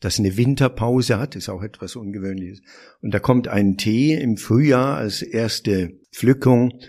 das 0.00 0.18
eine 0.18 0.36
Winterpause 0.36 1.18
hat, 1.18 1.34
ist 1.34 1.48
auch 1.48 1.62
etwas 1.62 1.96
Ungewöhnliches. 1.96 2.60
Und 3.02 3.12
da 3.12 3.18
kommt 3.18 3.48
ein 3.48 3.76
Tee 3.76 4.14
im 4.14 4.36
Frühjahr 4.36 4.96
als 4.96 5.22
erste 5.22 5.98
Pflückung, 6.12 6.80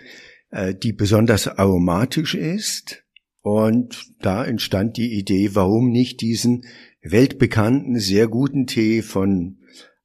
äh, 0.50 0.74
die 0.74 0.92
besonders 0.92 1.48
aromatisch 1.48 2.34
ist. 2.34 3.02
Und 3.42 4.06
da 4.20 4.44
entstand 4.44 4.96
die 4.96 5.18
Idee, 5.18 5.54
warum 5.54 5.90
nicht 5.90 6.20
diesen 6.20 6.62
weltbekannten, 7.02 7.98
sehr 7.98 8.28
guten 8.28 8.66
Tee 8.66 9.02
von 9.02 9.58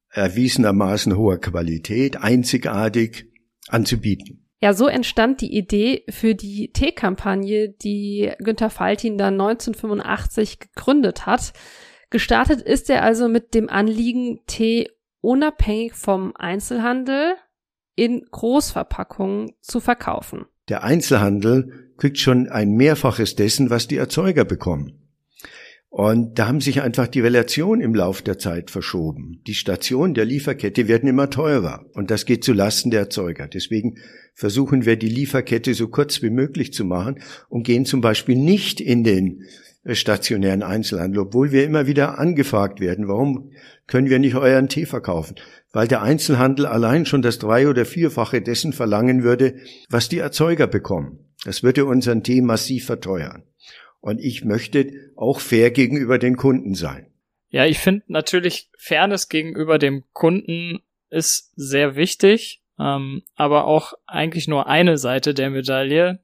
erwiesenermaßen 0.09 1.17
hoher 1.17 1.39
Qualität, 1.39 2.17
einzigartig 2.17 3.31
anzubieten. 3.67 4.45
Ja, 4.61 4.73
so 4.73 4.87
entstand 4.87 5.41
die 5.41 5.55
Idee 5.55 6.03
für 6.09 6.33
die 6.33 6.71
Teekampagne, 6.71 7.69
die 7.69 8.31
Günther 8.39 8.69
Faltin 8.69 9.17
dann 9.17 9.33
1985 9.33 10.59
gegründet 10.59 11.25
hat. 11.25 11.53
Gestartet 12.09 12.61
ist 12.61 12.89
er 12.89 13.03
also 13.03 13.27
mit 13.27 13.53
dem 13.53 13.69
Anliegen, 13.69 14.39
Tee 14.47 14.89
unabhängig 15.21 15.93
vom 15.93 16.33
Einzelhandel 16.35 17.35
in 17.95 18.25
Großverpackungen 18.31 19.51
zu 19.61 19.79
verkaufen. 19.79 20.45
Der 20.69 20.83
Einzelhandel 20.83 21.91
kriegt 21.97 22.17
schon 22.17 22.49
ein 22.49 22.71
Mehrfaches 22.71 23.35
dessen, 23.35 23.69
was 23.69 23.87
die 23.87 23.97
Erzeuger 23.97 24.45
bekommen. 24.45 25.04
Und 25.97 26.39
da 26.39 26.49
haben 26.49 26.59
sich 26.59 26.81
einfach 26.81 27.07
die 27.07 27.21
Relationen 27.21 27.81
im 27.81 27.95
Lauf 27.95 28.21
der 28.21 28.37
Zeit 28.37 28.69
verschoben. 28.69 29.41
Die 29.47 29.53
Stationen 29.53 30.13
der 30.13 30.25
Lieferkette 30.25 30.89
werden 30.89 31.07
immer 31.07 31.29
teurer 31.29 31.85
und 31.93 32.11
das 32.11 32.25
geht 32.25 32.43
zu 32.43 32.51
Lasten 32.51 32.91
der 32.91 32.99
Erzeuger. 32.99 33.47
Deswegen 33.47 33.95
versuchen 34.33 34.85
wir 34.85 34.97
die 34.97 35.07
Lieferkette 35.07 35.73
so 35.73 35.87
kurz 35.87 36.21
wie 36.21 36.31
möglich 36.31 36.73
zu 36.73 36.83
machen 36.83 37.21
und 37.47 37.63
gehen 37.63 37.85
zum 37.85 38.01
Beispiel 38.01 38.35
nicht 38.35 38.81
in 38.81 39.05
den 39.05 39.43
stationären 39.89 40.63
Einzelhandel, 40.63 41.21
obwohl 41.21 41.53
wir 41.53 41.63
immer 41.63 41.87
wieder 41.87 42.19
angefragt 42.19 42.81
werden, 42.81 43.07
warum 43.07 43.51
können 43.87 44.09
wir 44.09 44.19
nicht 44.19 44.35
euren 44.35 44.67
Tee 44.67 44.85
verkaufen? 44.85 45.37
Weil 45.71 45.87
der 45.87 46.01
Einzelhandel 46.01 46.65
allein 46.65 47.05
schon 47.05 47.21
das 47.21 47.39
drei- 47.39 47.69
oder 47.69 47.85
vierfache 47.85 48.41
dessen 48.41 48.73
verlangen 48.73 49.23
würde, 49.23 49.55
was 49.89 50.09
die 50.09 50.17
Erzeuger 50.17 50.67
bekommen. 50.67 51.19
Das 51.45 51.63
würde 51.63 51.85
unseren 51.85 52.21
Tee 52.21 52.41
massiv 52.41 52.85
verteuern. 52.85 53.43
Und 54.05 54.21
ich 54.21 54.45
möchte 54.45 55.11
auch 55.15 55.39
fair 55.39 55.71
gegenüber 55.71 56.19
den 56.19 56.37
Kunden 56.37 56.75
sein. 56.75 57.07
Ja, 57.49 57.65
ich 57.65 57.79
finde 57.79 58.03
natürlich 58.05 58.69
Fairness 58.77 59.29
gegenüber 59.29 59.79
dem 59.79 60.03
Kunden 60.13 60.83
ist 61.09 61.51
sehr 61.55 61.95
wichtig, 61.95 62.61
ähm, 62.77 63.23
aber 63.33 63.65
auch 63.65 63.93
eigentlich 64.05 64.47
nur 64.47 64.67
eine 64.67 64.99
Seite 64.99 65.33
der 65.33 65.49
Medaille. 65.49 66.19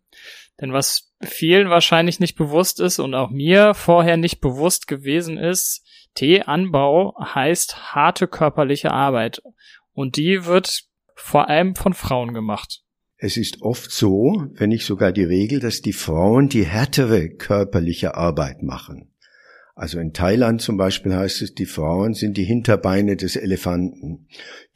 Denn 0.61 0.73
was 0.73 1.11
vielen 1.23 1.71
wahrscheinlich 1.71 2.19
nicht 2.19 2.35
bewusst 2.35 2.79
ist 2.79 2.99
und 2.99 3.15
auch 3.15 3.31
mir 3.31 3.73
vorher 3.73 4.15
nicht 4.15 4.41
bewusst 4.41 4.87
gewesen 4.87 5.39
ist, 5.39 5.83
Teeanbau 6.13 7.15
heißt 7.33 7.95
harte 7.95 8.27
körperliche 8.27 8.91
Arbeit. 8.91 9.41
Und 9.93 10.17
die 10.17 10.45
wird 10.45 10.83
vor 11.15 11.49
allem 11.49 11.73
von 11.73 11.95
Frauen 11.95 12.35
gemacht. 12.35 12.83
Es 13.23 13.37
ist 13.37 13.61
oft 13.61 13.91
so, 13.91 14.47
wenn 14.55 14.69
nicht 14.69 14.83
sogar 14.83 15.11
die 15.11 15.23
Regel, 15.23 15.59
dass 15.59 15.83
die 15.83 15.93
Frauen 15.93 16.49
die 16.49 16.65
härtere 16.65 17.29
körperliche 17.29 18.15
Arbeit 18.15 18.63
machen. 18.63 19.11
Also 19.75 19.99
in 19.99 20.11
Thailand 20.11 20.59
zum 20.59 20.75
Beispiel 20.75 21.13
heißt 21.13 21.43
es, 21.43 21.53
die 21.53 21.67
Frauen 21.67 22.15
sind 22.15 22.35
die 22.35 22.43
Hinterbeine 22.43 23.17
des 23.17 23.35
Elefanten. 23.35 24.25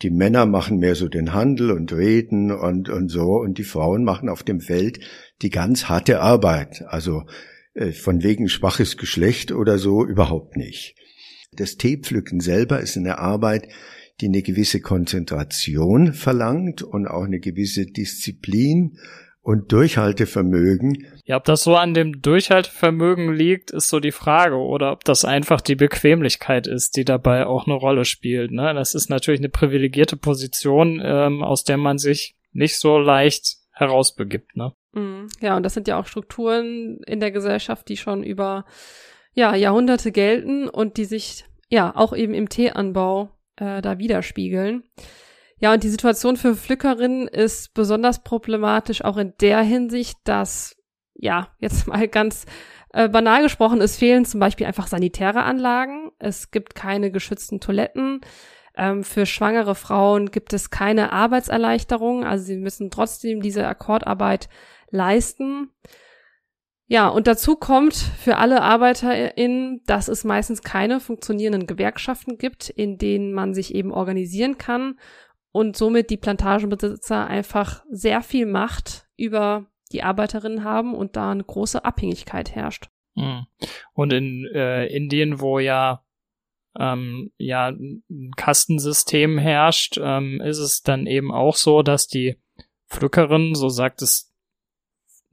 Die 0.03 0.11
Männer 0.11 0.45
machen 0.45 0.77
mehr 0.77 0.93
so 0.93 1.07
den 1.07 1.33
Handel 1.33 1.71
und 1.71 1.91
Reden 1.91 2.51
und, 2.51 2.87
und 2.87 3.09
so 3.09 3.39
und 3.39 3.57
die 3.57 3.63
Frauen 3.63 4.03
machen 4.03 4.29
auf 4.29 4.43
dem 4.43 4.61
Feld 4.61 4.99
die 5.41 5.49
ganz 5.49 5.89
harte 5.89 6.21
Arbeit. 6.21 6.83
Also 6.87 7.23
äh, 7.73 7.93
von 7.93 8.21
wegen 8.21 8.47
schwaches 8.47 8.95
Geschlecht 8.95 9.53
oder 9.53 9.79
so 9.79 10.05
überhaupt 10.05 10.55
nicht. 10.55 10.95
Das 11.51 11.77
Teepflücken 11.77 12.41
selber 12.41 12.79
ist 12.79 12.95
eine 12.95 13.17
Arbeit, 13.17 13.69
die 14.21 14.27
eine 14.27 14.41
gewisse 14.41 14.81
Konzentration 14.81 16.13
verlangt 16.13 16.81
und 16.81 17.07
auch 17.07 17.23
eine 17.23 17.39
gewisse 17.39 17.85
Disziplin 17.85 18.97
und 19.45 19.71
Durchhaltevermögen. 19.71 21.05
Ja, 21.23 21.37
ob 21.37 21.43
das 21.43 21.63
so 21.63 21.75
an 21.75 21.93
dem 21.93 22.23
Durchhaltevermögen 22.23 23.31
liegt, 23.31 23.69
ist 23.69 23.89
so 23.89 23.99
die 23.99 24.11
Frage. 24.11 24.55
Oder 24.55 24.91
ob 24.91 25.03
das 25.03 25.23
einfach 25.23 25.61
die 25.61 25.75
Bequemlichkeit 25.75 26.65
ist, 26.65 26.97
die 26.97 27.05
dabei 27.05 27.45
auch 27.45 27.67
eine 27.67 27.75
Rolle 27.75 28.05
spielt. 28.05 28.51
Ne? 28.51 28.73
Das 28.73 28.95
ist 28.95 29.09
natürlich 29.09 29.41
eine 29.41 29.49
privilegierte 29.49 30.17
Position, 30.17 30.99
ähm, 31.03 31.43
aus 31.43 31.63
der 31.63 31.77
man 31.77 31.99
sich 31.99 32.35
nicht 32.53 32.79
so 32.79 32.97
leicht 32.97 33.57
herausbegibt. 33.71 34.57
Ne? 34.57 34.73
Mhm. 34.93 35.27
Ja, 35.41 35.55
und 35.55 35.63
das 35.63 35.75
sind 35.75 35.87
ja 35.87 35.99
auch 35.99 36.07
Strukturen 36.07 37.01
in 37.05 37.19
der 37.19 37.29
Gesellschaft, 37.29 37.87
die 37.87 37.97
schon 37.97 38.23
über 38.23 38.65
ja, 39.33 39.53
Jahrhunderte 39.53 40.11
gelten 40.11 40.67
und 40.67 40.97
die 40.97 41.05
sich 41.05 41.45
ja 41.69 41.95
auch 41.95 42.15
eben 42.15 42.33
im 42.33 42.49
Teeanbau 42.49 43.34
äh, 43.57 43.81
da 43.81 43.97
widerspiegeln. 43.97 44.83
Ja, 45.57 45.73
und 45.73 45.83
die 45.83 45.89
Situation 45.89 46.35
für 46.37 46.55
Pflückerinnen 46.55 47.27
ist 47.27 47.73
besonders 47.73 48.23
problematisch 48.23 49.03
auch 49.03 49.17
in 49.17 49.33
der 49.39 49.61
Hinsicht, 49.61 50.17
dass, 50.25 50.75
ja, 51.15 51.49
jetzt 51.59 51.87
mal 51.87 52.07
ganz 52.07 52.45
äh, 52.93 53.09
banal 53.09 53.43
gesprochen, 53.43 53.81
es 53.81 53.97
fehlen 53.97 54.25
zum 54.25 54.39
Beispiel 54.39 54.67
einfach 54.67 54.87
sanitäre 54.87 55.43
Anlagen. 55.43 56.11
Es 56.19 56.51
gibt 56.51 56.75
keine 56.75 57.11
geschützten 57.11 57.59
Toiletten. 57.59 58.21
Ähm, 58.77 59.03
für 59.03 59.25
schwangere 59.25 59.75
Frauen 59.75 60.31
gibt 60.31 60.53
es 60.53 60.69
keine 60.69 61.13
Arbeitserleichterung. 61.13 62.25
Also 62.25 62.45
sie 62.45 62.57
müssen 62.57 62.91
trotzdem 62.91 63.41
diese 63.41 63.67
Akkordarbeit 63.67 64.49
leisten. 64.89 65.71
Ja, 66.87 67.07
und 67.07 67.25
dazu 67.25 67.55
kommt 67.55 67.95
für 67.95 68.37
alle 68.37 68.61
ArbeiterInnen, 68.61 69.81
dass 69.87 70.07
es 70.07 70.23
meistens 70.23 70.61
keine 70.61 70.99
funktionierenden 70.99 71.65
Gewerkschaften 71.65 72.37
gibt, 72.37 72.69
in 72.69 72.97
denen 72.97 73.33
man 73.33 73.55
sich 73.55 73.73
eben 73.73 73.91
organisieren 73.91 74.57
kann 74.59 74.99
und 75.51 75.75
somit 75.75 76.11
die 76.11 76.17
Plantagenbesitzer 76.17 77.25
einfach 77.25 77.83
sehr 77.89 78.21
viel 78.21 78.45
Macht 78.45 79.07
über 79.17 79.65
die 79.91 80.03
Arbeiterinnen 80.03 80.63
haben 80.63 80.93
und 80.93 81.15
da 81.15 81.31
eine 81.31 81.43
große 81.43 81.83
Abhängigkeit 81.83 82.53
herrscht. 82.53 82.89
Hm. 83.15 83.45
Und 83.93 84.13
in 84.13 84.45
äh, 84.53 84.85
Indien, 84.87 85.39
wo 85.39 85.57
ja 85.59 86.03
ähm, 86.77 87.31
ja 87.37 87.69
ein 87.69 88.31
Kastensystem 88.35 89.37
herrscht, 89.37 89.97
ähm, 89.99 90.41
ist 90.41 90.59
es 90.59 90.83
dann 90.83 91.07
eben 91.07 91.31
auch 91.31 91.55
so, 91.55 91.81
dass 91.81 92.07
die 92.07 92.37
Pflückerinnen, 92.89 93.55
so 93.55 93.69
sagt 93.69 94.01
es 94.01 94.34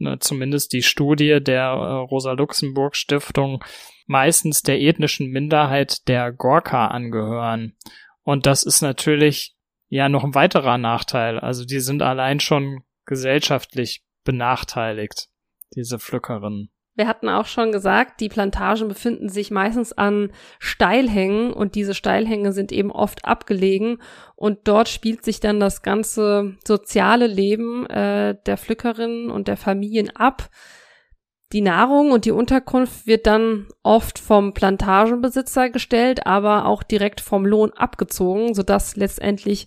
ne, 0.03 0.19
zumindest 0.19 0.73
die 0.73 0.83
Studie 0.83 1.41
der 1.43 1.65
äh, 1.65 1.93
Rosa-Luxemburg-Stiftung, 2.05 3.65
meistens 4.07 4.63
der 4.63 4.81
ethnischen 4.81 5.31
Minderheit 5.31 6.07
der 6.09 6.33
Gorka 6.33 6.89
angehören. 6.89 7.77
Und 8.23 8.47
das 8.47 8.63
ist 8.65 8.83
natürlich 8.83 9.55
ja 9.89 10.09
noch 10.09 10.25
ein 10.25 10.35
weiterer 10.35 10.79
Nachteil. 10.79 11.39
Also 11.39 11.65
die 11.65 11.81
sind 11.81 12.03
allein 12.03 12.41
schon 12.41 12.83
gesellschaftlich 13.07 14.05
benachteiligt, 14.25 15.29
diese 15.75 15.99
Pflückerinnen. 15.99 16.71
Wir 16.95 17.09
hatten 17.09 17.31
auch 17.31 17.47
schon 17.47 17.73
gesagt, 17.73 18.21
die 18.21 18.29
Plantagen 18.29 18.87
befinden 18.87 19.31
sich 19.31 19.51
meistens 19.51 19.95
an 19.95 20.31
Steilhängen 20.59 21.53
und 21.53 21.75
diese 21.75 21.95
Steilhänge 21.95 22.53
sind 22.53 22.71
eben 22.71 22.93
oft 22.93 23.25
abgelegen 23.25 24.03
und 24.37 24.61
dort 24.65 24.91
spielt 24.91 25.25
sich 25.25 25.41
dann 25.41 25.59
das 25.59 25.81
ganze 25.81 26.57
soziale 26.67 27.27
Leben 27.27 27.87
äh, 27.87 28.37
der 28.45 28.59
Pflückerinnen 28.59 29.31
und 29.31 29.49
der 29.49 29.57
Familien 29.57 30.15
ab. 30.15 30.51
Die 31.53 31.63
Nahrung 31.63 32.13
und 32.13 32.27
die 32.27 32.31
Unterkunft 32.31 33.07
wird 33.07 33.27
dann 33.27 33.69
oft 33.83 34.19
vom 34.19 34.53
Plantagenbesitzer 34.53 35.71
gestellt, 35.71 36.27
aber 36.27 36.67
auch 36.67 36.83
direkt 36.83 37.23
vom 37.23 37.47
Lohn 37.47 37.73
abgezogen, 37.73 38.55
sodass 38.55 38.97
letztendlich 38.97 39.67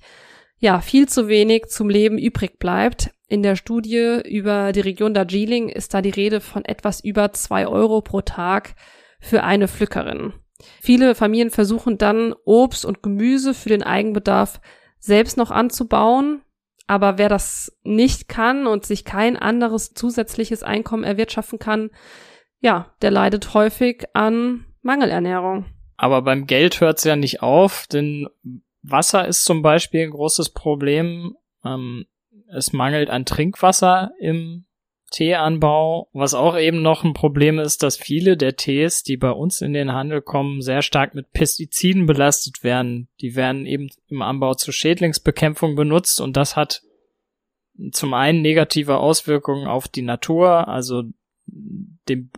ja 0.59 0.79
viel 0.79 1.07
zu 1.07 1.27
wenig 1.27 1.65
zum 1.67 1.89
Leben 1.89 2.19
übrig 2.19 2.59
bleibt. 2.59 3.14
In 3.27 3.41
der 3.41 3.55
Studie 3.55 4.21
über 4.23 4.71
die 4.71 4.81
Region 4.81 5.13
Darjeeling 5.13 5.69
ist 5.69 5.93
da 5.93 6.01
die 6.01 6.11
Rede 6.11 6.41
von 6.41 6.63
etwas 6.63 7.03
über 7.03 7.33
zwei 7.33 7.67
Euro 7.67 8.01
pro 8.01 8.21
Tag 8.21 8.75
für 9.19 9.43
eine 9.43 9.67
Pflückerin. 9.67 10.33
Viele 10.81 11.15
Familien 11.15 11.49
versuchen 11.49 11.97
dann 11.97 12.33
Obst 12.45 12.85
und 12.85 13.01
Gemüse 13.01 13.53
für 13.53 13.69
den 13.69 13.83
Eigenbedarf 13.83 14.61
selbst 14.99 15.37
noch 15.37 15.51
anzubauen, 15.51 16.41
aber 16.87 17.17
wer 17.17 17.29
das 17.29 17.75
nicht 17.83 18.27
kann 18.27 18.67
und 18.67 18.85
sich 18.85 19.05
kein 19.05 19.37
anderes 19.37 19.93
zusätzliches 19.93 20.61
Einkommen 20.63 21.03
erwirtschaften 21.03 21.59
kann, 21.59 21.89
ja, 22.61 22.93
der 23.01 23.11
leidet 23.11 23.53
häufig 23.53 24.05
an 24.13 24.65
Mangelernährung. 24.81 25.65
Aber 25.97 26.21
beim 26.21 26.45
Geld 26.45 26.79
hört 26.81 26.99
es 26.99 27.03
ja 27.03 27.15
nicht 27.15 27.41
auf, 27.41 27.87
denn 27.87 28.27
Wasser 28.83 29.27
ist 29.27 29.43
zum 29.45 29.61
Beispiel 29.61 30.03
ein 30.03 30.11
großes 30.11 30.51
Problem. 30.51 31.35
Ähm, 31.63 32.05
es 32.51 32.73
mangelt 32.73 33.09
an 33.09 33.25
Trinkwasser 33.25 34.11
im 34.19 34.65
Teeanbau, 35.11 36.09
was 36.13 36.33
auch 36.33 36.57
eben 36.57 36.81
noch 36.81 37.03
ein 37.03 37.13
Problem 37.13 37.59
ist, 37.59 37.83
dass 37.83 37.95
viele 37.95 38.37
der 38.37 38.55
Tees, 38.55 39.03
die 39.03 39.17
bei 39.17 39.31
uns 39.31 39.61
in 39.61 39.73
den 39.73 39.93
Handel 39.93 40.21
kommen, 40.21 40.61
sehr 40.61 40.81
stark 40.81 41.15
mit 41.15 41.31
Pestiziden 41.31 42.05
belastet 42.05 42.63
werden. 42.63 43.07
Die 43.21 43.35
werden 43.35 43.65
eben 43.65 43.89
im 44.07 44.21
Anbau 44.21 44.55
zur 44.55 44.73
Schädlingsbekämpfung 44.73 45.75
benutzt 45.75 46.19
und 46.19 46.35
das 46.35 46.55
hat 46.55 46.81
zum 47.91 48.13
einen 48.13 48.41
negative 48.41 48.97
Auswirkungen 48.97 49.67
auf 49.67 49.87
die 49.87 50.01
Natur, 50.01 50.67
also 50.67 51.03
dem, 51.47 52.31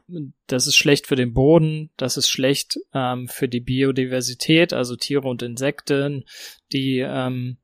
das 0.47 0.67
ist 0.67 0.75
schlecht 0.75 1.07
für 1.07 1.15
den 1.15 1.33
Boden, 1.33 1.89
das 1.97 2.17
ist 2.17 2.29
schlecht 2.29 2.79
ähm, 2.93 3.27
für 3.27 3.47
die 3.47 3.59
Biodiversität, 3.59 4.73
also 4.73 4.95
Tiere 4.95 5.27
und 5.27 5.41
Insekten, 5.41 6.25
die 6.71 6.99
ähm, 6.99 7.57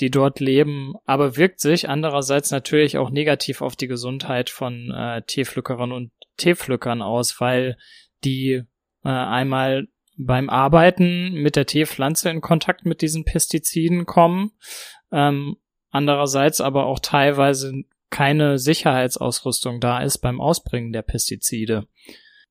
die 0.00 0.10
dort 0.10 0.40
leben, 0.40 0.94
aber 1.06 1.36
wirkt 1.36 1.60
sich 1.60 1.88
andererseits 1.88 2.50
natürlich 2.50 2.98
auch 2.98 3.10
negativ 3.10 3.62
auf 3.62 3.76
die 3.76 3.86
Gesundheit 3.86 4.50
von 4.50 4.90
äh, 4.90 5.22
Teepflückerinnen 5.22 5.92
und 5.92 6.12
Teepflückern 6.36 7.02
aus, 7.02 7.40
weil 7.40 7.78
die 8.24 8.62
äh, 9.04 9.08
einmal 9.08 9.88
beim 10.18 10.50
Arbeiten 10.50 11.32
mit 11.34 11.56
der 11.56 11.66
Teepflanze 11.66 12.30
in 12.30 12.40
Kontakt 12.40 12.84
mit 12.84 13.02
diesen 13.02 13.24
Pestiziden 13.24 14.06
kommen, 14.06 14.52
ähm, 15.12 15.56
andererseits 15.90 16.60
aber 16.60 16.86
auch 16.86 17.00
teilweise 17.00 17.84
keine 18.10 18.58
Sicherheitsausrüstung 18.58 19.80
da 19.80 20.00
ist 20.00 20.18
beim 20.18 20.40
Ausbringen 20.40 20.92
der 20.92 21.02
Pestizide. 21.02 21.86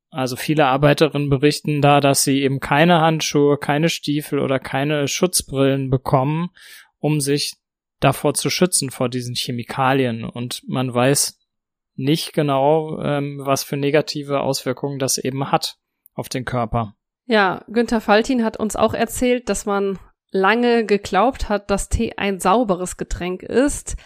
Also 0.10 0.36
viele 0.36 0.68
Arbeiterinnen 0.68 1.30
berichten 1.30 1.82
da, 1.82 2.00
dass 2.00 2.24
sie 2.24 2.42
eben 2.42 2.60
keine 2.60 3.02
Handschuhe, 3.02 3.58
keine 3.58 3.90
Stiefel 3.90 4.40
oder 4.40 4.60
keine 4.60 5.08
Schutzbrillen 5.08 5.90
bekommen 5.90 6.52
um 7.06 7.22
sich 7.22 7.54
davor 8.00 8.34
zu 8.34 8.50
schützen, 8.50 8.90
vor 8.90 9.10
diesen 9.10 9.36
Chemikalien. 9.36 10.24
Und 10.24 10.64
man 10.68 10.92
weiß 10.92 11.38
nicht 11.94 12.34
genau, 12.34 13.00
ähm, 13.00 13.40
was 13.44 13.64
für 13.64 13.78
negative 13.78 14.42
Auswirkungen 14.42 14.98
das 14.98 15.20
eben 15.20 15.52
hat 15.52 15.78
auf 16.16 16.30
den 16.30 16.46
Körper. 16.46 16.96
Ja, 17.28 17.64
Günther 17.68 18.02
Faltin 18.02 18.44
hat 18.44 18.58
uns 18.58 18.76
auch 18.76 18.96
erzählt, 18.96 19.50
dass 19.50 19.68
man 19.68 20.00
lange 20.32 20.84
geglaubt 20.84 21.48
hat, 21.48 21.70
dass 21.70 21.90
Tee 21.90 22.14
ein 22.18 22.40
sauberes 22.40 22.98
Getränk 22.98 23.44
ist. 23.44 23.98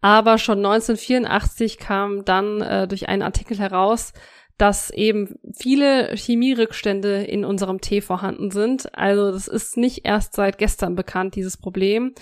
Aber 0.00 0.38
schon 0.38 0.58
1984 0.58 1.78
kam 1.78 2.24
dann 2.24 2.60
äh, 2.60 2.86
durch 2.86 3.08
einen 3.08 3.22
Artikel 3.22 3.58
heraus, 3.58 4.12
dass 4.58 4.90
eben 4.90 5.36
viele 5.52 6.14
Chemierückstände 6.14 7.24
in 7.24 7.44
unserem 7.44 7.80
Tee 7.80 8.00
vorhanden 8.00 8.50
sind. 8.50 8.94
Also 8.96 9.32
das 9.32 9.48
ist 9.48 9.76
nicht 9.76 10.02
erst 10.04 10.34
seit 10.34 10.58
gestern 10.58 10.94
bekannt, 10.94 11.34
dieses 11.34 11.56
Problem. 11.56 12.14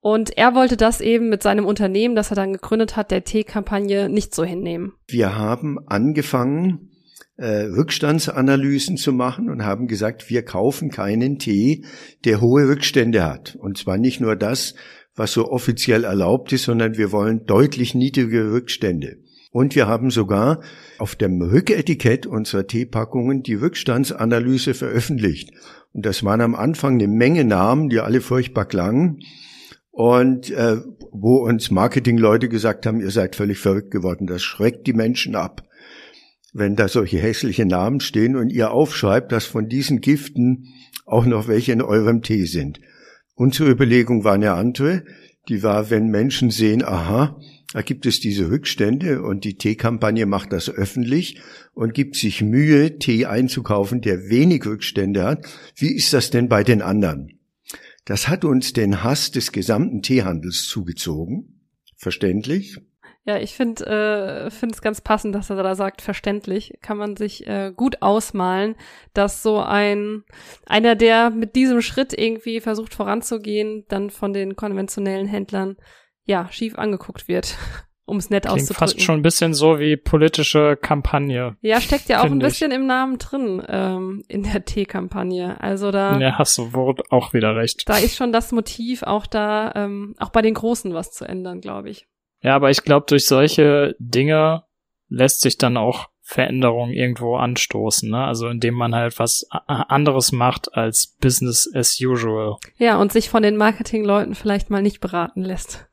Und 0.00 0.36
er 0.38 0.54
wollte 0.54 0.76
das 0.76 1.00
eben 1.00 1.28
mit 1.28 1.42
seinem 1.42 1.66
Unternehmen, 1.66 2.14
das 2.14 2.30
er 2.30 2.36
dann 2.36 2.52
gegründet 2.52 2.94
hat, 2.94 3.10
der 3.10 3.24
Teekampagne, 3.24 4.08
nicht 4.08 4.34
so 4.34 4.44
hinnehmen. 4.44 4.92
Wir 5.08 5.36
haben 5.36 5.78
angefangen, 5.86 6.92
äh, 7.36 7.62
Rückstandsanalysen 7.64 8.96
zu 8.96 9.12
machen 9.12 9.50
und 9.50 9.64
haben 9.64 9.88
gesagt, 9.88 10.30
wir 10.30 10.44
kaufen 10.44 10.90
keinen 10.90 11.38
Tee, 11.38 11.84
der 12.24 12.40
hohe 12.40 12.68
Rückstände 12.68 13.24
hat. 13.24 13.56
Und 13.60 13.78
zwar 13.78 13.98
nicht 13.98 14.20
nur 14.20 14.36
das, 14.36 14.74
was 15.16 15.32
so 15.32 15.48
offiziell 15.48 16.04
erlaubt 16.04 16.52
ist, 16.52 16.64
sondern 16.64 16.96
wir 16.96 17.10
wollen 17.10 17.44
deutlich 17.44 17.94
niedrige 17.94 18.52
Rückstände. 18.52 19.16
Und 19.50 19.74
wir 19.74 19.86
haben 19.86 20.10
sogar 20.10 20.60
auf 20.98 21.14
dem 21.16 21.40
Rücketikett 21.40 22.26
unserer 22.26 22.66
Teepackungen 22.66 23.42
die 23.42 23.54
Rückstandsanalyse 23.54 24.74
veröffentlicht. 24.74 25.50
Und 25.92 26.04
das 26.04 26.24
waren 26.24 26.40
am 26.40 26.54
Anfang 26.54 26.94
eine 26.94 27.08
Menge 27.08 27.44
Namen, 27.44 27.88
die 27.88 28.00
alle 28.00 28.20
furchtbar 28.20 28.66
klangen. 28.66 29.20
Und 29.90 30.50
äh, 30.50 30.76
wo 31.10 31.36
uns 31.36 31.70
Marketingleute 31.70 32.50
gesagt 32.50 32.84
haben, 32.84 33.00
ihr 33.00 33.10
seid 33.10 33.34
völlig 33.34 33.58
verrückt 33.58 33.90
geworden, 33.90 34.26
das 34.26 34.42
schreckt 34.42 34.86
die 34.86 34.92
Menschen 34.92 35.34
ab. 35.34 35.62
Wenn 36.52 36.76
da 36.76 36.88
solche 36.88 37.18
hässliche 37.18 37.64
Namen 37.64 38.00
stehen 38.00 38.36
und 38.36 38.50
ihr 38.50 38.72
aufschreibt, 38.72 39.32
dass 39.32 39.46
von 39.46 39.68
diesen 39.68 40.02
Giften 40.02 40.74
auch 41.06 41.24
noch 41.24 41.48
welche 41.48 41.72
in 41.72 41.80
eurem 41.80 42.20
Tee 42.20 42.44
sind. 42.44 42.80
Unsere 43.34 43.70
Überlegung 43.70 44.24
war 44.24 44.34
eine 44.34 44.52
andere. 44.52 45.04
Die 45.48 45.62
war, 45.62 45.88
wenn 45.90 46.08
Menschen 46.08 46.50
sehen, 46.50 46.82
aha, 46.84 47.38
da 47.72 47.82
gibt 47.82 48.06
es 48.06 48.20
diese 48.20 48.50
Rückstände 48.50 49.22
und 49.22 49.44
die 49.44 49.56
Teekampagne 49.56 50.26
macht 50.26 50.52
das 50.52 50.70
öffentlich 50.70 51.40
und 51.74 51.94
gibt 51.94 52.16
sich 52.16 52.42
Mühe, 52.42 52.98
Tee 52.98 53.26
einzukaufen, 53.26 54.00
der 54.00 54.28
wenig 54.28 54.64
Rückstände 54.66 55.24
hat. 55.24 55.46
Wie 55.74 55.94
ist 55.94 56.12
das 56.12 56.30
denn 56.30 56.48
bei 56.48 56.62
den 56.62 56.82
anderen? 56.82 57.40
Das 58.04 58.28
hat 58.28 58.44
uns 58.44 58.72
den 58.72 59.02
Hass 59.02 59.32
des 59.32 59.50
gesamten 59.50 60.00
Teehandels 60.00 60.66
zugezogen. 60.68 61.60
Verständlich? 61.96 62.78
Ja, 63.24 63.38
ich 63.38 63.54
finde 63.54 63.84
äh, 63.86 64.66
es 64.66 64.80
ganz 64.80 65.00
passend, 65.00 65.34
dass 65.34 65.50
er 65.50 65.60
da 65.60 65.74
sagt, 65.74 66.00
verständlich 66.00 66.74
kann 66.80 66.96
man 66.96 67.16
sich 67.16 67.44
äh, 67.48 67.72
gut 67.74 68.00
ausmalen, 68.00 68.76
dass 69.14 69.42
so 69.42 69.58
ein 69.58 70.22
einer, 70.64 70.94
der 70.94 71.30
mit 71.30 71.56
diesem 71.56 71.82
Schritt 71.82 72.16
irgendwie 72.16 72.60
versucht 72.60 72.94
voranzugehen, 72.94 73.84
dann 73.88 74.10
von 74.10 74.32
den 74.32 74.54
konventionellen 74.54 75.26
Händlern 75.26 75.76
ja 76.26 76.46
schief 76.50 76.76
angeguckt 76.78 77.26
wird, 77.28 77.56
um 78.04 78.18
es 78.18 78.30
nett 78.30 78.44
Klingt 78.44 78.60
auszudrücken. 78.60 78.78
fast 78.78 79.00
schon 79.02 79.14
ein 79.18 79.22
bisschen 79.22 79.54
so 79.54 79.78
wie 79.80 79.96
politische 79.96 80.76
Kampagne. 80.76 81.56
Ja, 81.62 81.80
steckt 81.80 82.08
ja 82.08 82.20
auch 82.20 82.24
ein 82.24 82.30
find 82.30 82.42
ich. 82.42 82.48
bisschen 82.50 82.70
im 82.72 82.86
Namen 82.86 83.18
drin 83.18 83.62
ähm, 83.68 84.22
in 84.28 84.42
der 84.44 84.64
T-Kampagne. 84.64 85.60
Also 85.60 85.90
da 85.90 86.18
Ja, 86.20 86.38
hast 86.38 86.58
du 86.58 86.72
wohl 86.72 86.94
auch 87.10 87.32
wieder 87.32 87.56
recht. 87.56 87.88
da 87.88 87.96
ist 87.96 88.16
schon 88.16 88.32
das 88.32 88.52
Motiv 88.52 89.02
auch 89.02 89.26
da, 89.26 89.72
ähm, 89.74 90.14
auch 90.18 90.28
bei 90.30 90.42
den 90.42 90.54
Großen 90.54 90.92
was 90.94 91.10
zu 91.12 91.24
ändern, 91.24 91.60
glaube 91.60 91.90
ich. 91.90 92.06
Ja, 92.42 92.54
aber 92.54 92.70
ich 92.70 92.82
glaube, 92.84 93.06
durch 93.08 93.26
solche 93.26 93.96
Dinge 93.98 94.64
lässt 95.08 95.40
sich 95.40 95.56
dann 95.58 95.76
auch 95.76 96.08
Veränderung 96.28 96.90
irgendwo 96.90 97.36
anstoßen, 97.36 98.10
ne? 98.10 98.24
Also 98.24 98.48
indem 98.48 98.74
man 98.74 98.94
halt 98.96 99.18
was 99.20 99.46
anderes 99.50 100.32
macht 100.32 100.74
als 100.74 101.16
Business 101.20 101.70
as 101.72 101.98
usual. 102.00 102.56
Ja, 102.78 102.98
und 103.00 103.12
sich 103.12 103.28
von 103.30 103.44
den 103.44 103.56
Marketingleuten 103.56 104.34
vielleicht 104.34 104.68
mal 104.68 104.82
nicht 104.82 105.00
beraten 105.00 105.42
lässt. 105.42 105.85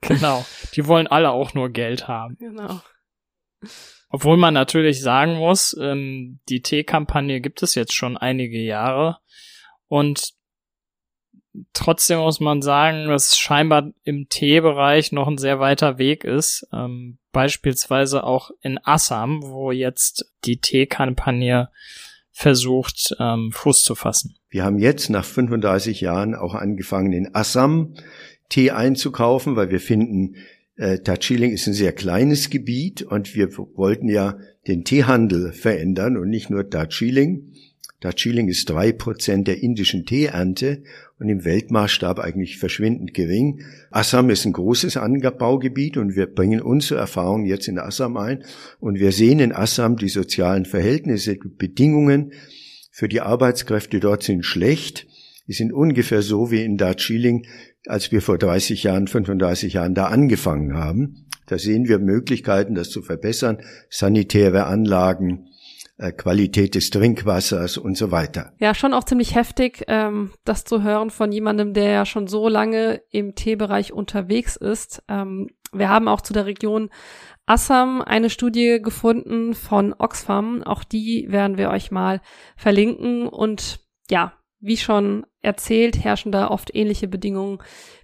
Genau. 0.00 0.44
Die 0.74 0.86
wollen 0.86 1.06
alle 1.06 1.30
auch 1.30 1.54
nur 1.54 1.70
Geld 1.70 2.08
haben. 2.08 2.36
Genau. 2.38 2.80
Obwohl 4.08 4.36
man 4.36 4.52
natürlich 4.52 5.00
sagen 5.00 5.36
muss, 5.36 5.76
ähm, 5.80 6.40
die 6.48 6.60
Teekampagne 6.60 7.40
gibt 7.40 7.62
es 7.62 7.74
jetzt 7.74 7.94
schon 7.94 8.16
einige 8.16 8.58
Jahre 8.58 9.18
und 9.88 10.34
trotzdem 11.72 12.18
muss 12.18 12.40
man 12.40 12.62
sagen, 12.62 13.08
dass 13.08 13.38
scheinbar 13.38 13.92
im 14.04 14.28
Teebereich 14.28 15.12
noch 15.12 15.28
ein 15.28 15.38
sehr 15.38 15.60
weiter 15.60 15.98
Weg 15.98 16.24
ist. 16.24 16.66
Ähm, 16.72 17.18
beispielsweise 17.32 18.24
auch 18.24 18.50
in 18.60 18.78
Assam, 18.82 19.42
wo 19.42 19.70
jetzt 19.70 20.32
die 20.44 20.60
Teekampagne 20.60 21.70
versucht, 22.30 23.14
ähm, 23.18 23.50
Fuß 23.52 23.84
zu 23.84 23.94
fassen. 23.94 24.36
Wir 24.48 24.64
haben 24.64 24.78
jetzt 24.78 25.10
nach 25.10 25.24
35 25.24 26.00
Jahren 26.00 26.34
auch 26.34 26.54
angefangen, 26.54 27.12
in 27.12 27.34
Assam 27.34 27.94
Tee 28.52 28.70
einzukaufen, 28.70 29.56
weil 29.56 29.70
wir 29.70 29.80
finden, 29.80 30.36
äh, 30.76 30.98
Darjeeling 30.98 31.52
ist 31.52 31.66
ein 31.66 31.72
sehr 31.72 31.92
kleines 31.92 32.50
Gebiet 32.50 33.02
und 33.02 33.34
wir 33.34 33.48
wollten 33.56 34.08
ja 34.08 34.36
den 34.68 34.84
Teehandel 34.84 35.52
verändern 35.52 36.18
und 36.18 36.28
nicht 36.28 36.50
nur 36.50 36.62
Darjeeling. 36.62 37.52
Darjeeling 38.00 38.48
ist 38.48 38.68
drei 38.68 38.92
Prozent 38.92 39.48
der 39.48 39.62
indischen 39.62 40.04
Teeernte 40.04 40.82
und 41.18 41.30
im 41.30 41.46
Weltmaßstab 41.46 42.18
eigentlich 42.18 42.58
verschwindend 42.58 43.14
gering. 43.14 43.62
Assam 43.90 44.28
ist 44.28 44.44
ein 44.44 44.52
großes 44.52 44.98
Anbaugebiet 44.98 45.96
und 45.96 46.14
wir 46.14 46.26
bringen 46.26 46.60
unsere 46.60 47.00
Erfahrungen 47.00 47.46
jetzt 47.46 47.68
in 47.68 47.78
Assam 47.78 48.18
ein 48.18 48.44
und 48.80 48.98
wir 48.98 49.12
sehen 49.12 49.40
in 49.40 49.52
Assam 49.52 49.96
die 49.96 50.10
sozialen 50.10 50.66
Verhältnisse, 50.66 51.36
die 51.36 51.48
Bedingungen 51.48 52.32
für 52.90 53.08
die 53.08 53.22
Arbeitskräfte 53.22 53.98
dort 53.98 54.24
sind 54.24 54.44
schlecht. 54.44 55.06
Die 55.48 55.54
sind 55.54 55.72
ungefähr 55.72 56.22
so 56.22 56.50
wie 56.50 56.62
in 56.62 56.76
Darjeeling, 56.76 57.46
als 57.86 58.12
wir 58.12 58.22
vor 58.22 58.38
30 58.38 58.82
Jahren, 58.82 59.08
35 59.08 59.74
Jahren 59.74 59.94
da 59.94 60.06
angefangen 60.06 60.74
haben. 60.74 61.26
Da 61.46 61.58
sehen 61.58 61.88
wir 61.88 61.98
Möglichkeiten, 61.98 62.74
das 62.74 62.90
zu 62.90 63.02
verbessern, 63.02 63.58
sanitäre 63.90 64.64
Anlagen, 64.66 65.48
äh, 65.98 66.12
Qualität 66.12 66.74
des 66.74 66.90
Trinkwassers 66.90 67.76
und 67.76 67.96
so 67.96 68.10
weiter. 68.10 68.52
Ja, 68.58 68.74
schon 68.74 68.94
auch 68.94 69.04
ziemlich 69.04 69.34
heftig, 69.34 69.84
ähm, 69.88 70.30
das 70.44 70.64
zu 70.64 70.82
hören 70.82 71.10
von 71.10 71.32
jemandem, 71.32 71.74
der 71.74 71.90
ja 71.90 72.06
schon 72.06 72.26
so 72.26 72.48
lange 72.48 73.02
im 73.10 73.34
Teebereich 73.34 73.92
unterwegs 73.92 74.56
ist. 74.56 75.02
Ähm, 75.08 75.48
wir 75.72 75.88
haben 75.88 76.08
auch 76.08 76.20
zu 76.20 76.32
der 76.32 76.46
Region 76.46 76.90
Assam 77.46 78.02
eine 78.02 78.30
Studie 78.30 78.78
gefunden 78.82 79.54
von 79.54 79.94
Oxfam. 79.98 80.62
Auch 80.62 80.84
die 80.84 81.26
werden 81.30 81.58
wir 81.58 81.70
euch 81.70 81.90
mal 81.90 82.20
verlinken. 82.56 83.26
Und 83.26 83.80
ja, 84.10 84.34
wie 84.60 84.76
schon 84.76 85.26
erzählt, 85.42 86.02
herrschen 86.02 86.32
da 86.32 86.48
oft 86.48 86.74
ähnliche 86.74 87.08
Bedingungen, 87.08 87.58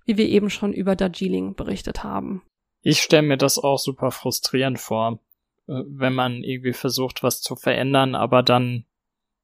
wie 0.05 0.17
wir 0.17 0.29
eben 0.29 0.51
schon 0.51 0.73
über 0.73 0.97
Darjeeling 0.97 1.55
berichtet 1.55 2.05
haben. 2.05 2.43
Ich 2.83 3.03
stelle 3.03 3.23
mir 3.23 3.37
das 3.37 3.59
auch 3.59 3.79
super 3.79 4.11
frustrierend 4.11 4.79
vor, 4.79 5.21
äh, 5.67 5.83
wenn 5.87 6.15
man 6.15 6.43
irgendwie 6.43 6.73
versucht, 6.73 7.23
was 7.23 7.41
zu 7.41 7.57
verändern, 7.57 8.15
aber 8.15 8.43
dann 8.43 8.85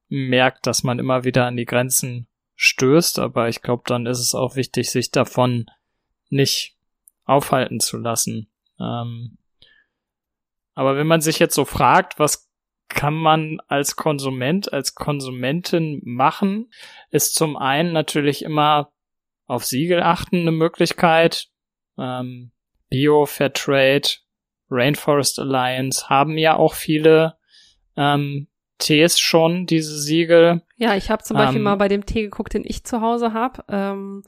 merkt, 0.09 0.67
dass 0.67 0.83
man 0.83 0.99
immer 0.99 1.25
wieder 1.25 1.47
an 1.47 1.57
die 1.57 1.65
Grenzen 1.65 2.29
stößt. 2.57 3.19
Aber 3.19 3.49
ich 3.49 3.63
glaube, 3.63 3.83
dann 3.87 4.07
ist 4.07 4.21
es 4.21 4.35
auch 4.35 4.57
wichtig, 4.57 4.91
sich 4.91 5.11
davon 5.11 5.67
nicht 6.31 6.77
aufhalten 7.25 7.81
zu 7.81 7.99
lassen. 7.99 8.51
Ähm, 8.79 9.39
aber 10.75 10.97
wenn 10.97 11.07
man 11.07 11.21
sich 11.21 11.39
jetzt 11.39 11.55
so 11.55 11.65
fragt, 11.65 12.19
was 12.19 12.51
kann 12.89 13.15
man 13.15 13.59
als 13.69 13.97
Konsument, 13.97 14.73
als 14.73 14.95
Konsumentin 14.95 16.01
machen, 16.05 16.71
ist 17.11 17.35
zum 17.35 17.57
einen 17.57 17.93
natürlich 17.93 18.45
immer 18.45 18.93
auf 19.47 19.65
Siegel 19.65 20.03
achten 20.03 20.41
eine 20.41 20.53
Möglichkeit. 20.53 21.49
Ähm, 21.99 22.53
Bio, 22.89 23.27
Fairtrade, 23.27 24.09
Rainforest 24.71 25.39
Alliance 25.39 26.09
haben 26.09 26.39
ja 26.39 26.57
auch 26.57 26.75
viele 26.75 27.37
ähm, 27.97 28.49
Tees 28.79 29.19
schon, 29.19 29.67
diese 29.67 29.99
Siegel. 29.99 30.63
Ja, 30.77 30.97
ich 30.97 31.11
habe 31.11 31.23
zum 31.23 31.37
Beispiel 31.37 31.59
Ähm, 31.59 31.65
mal 31.65 31.77
bei 31.77 31.89
dem 31.89 32.07
Tee 32.07 32.23
geguckt, 32.23 32.55
den 32.55 32.65
ich 32.65 32.85
zu 32.85 33.01
Hause 33.01 33.33
habe. 33.33 33.65
Ähm, 33.69 34.23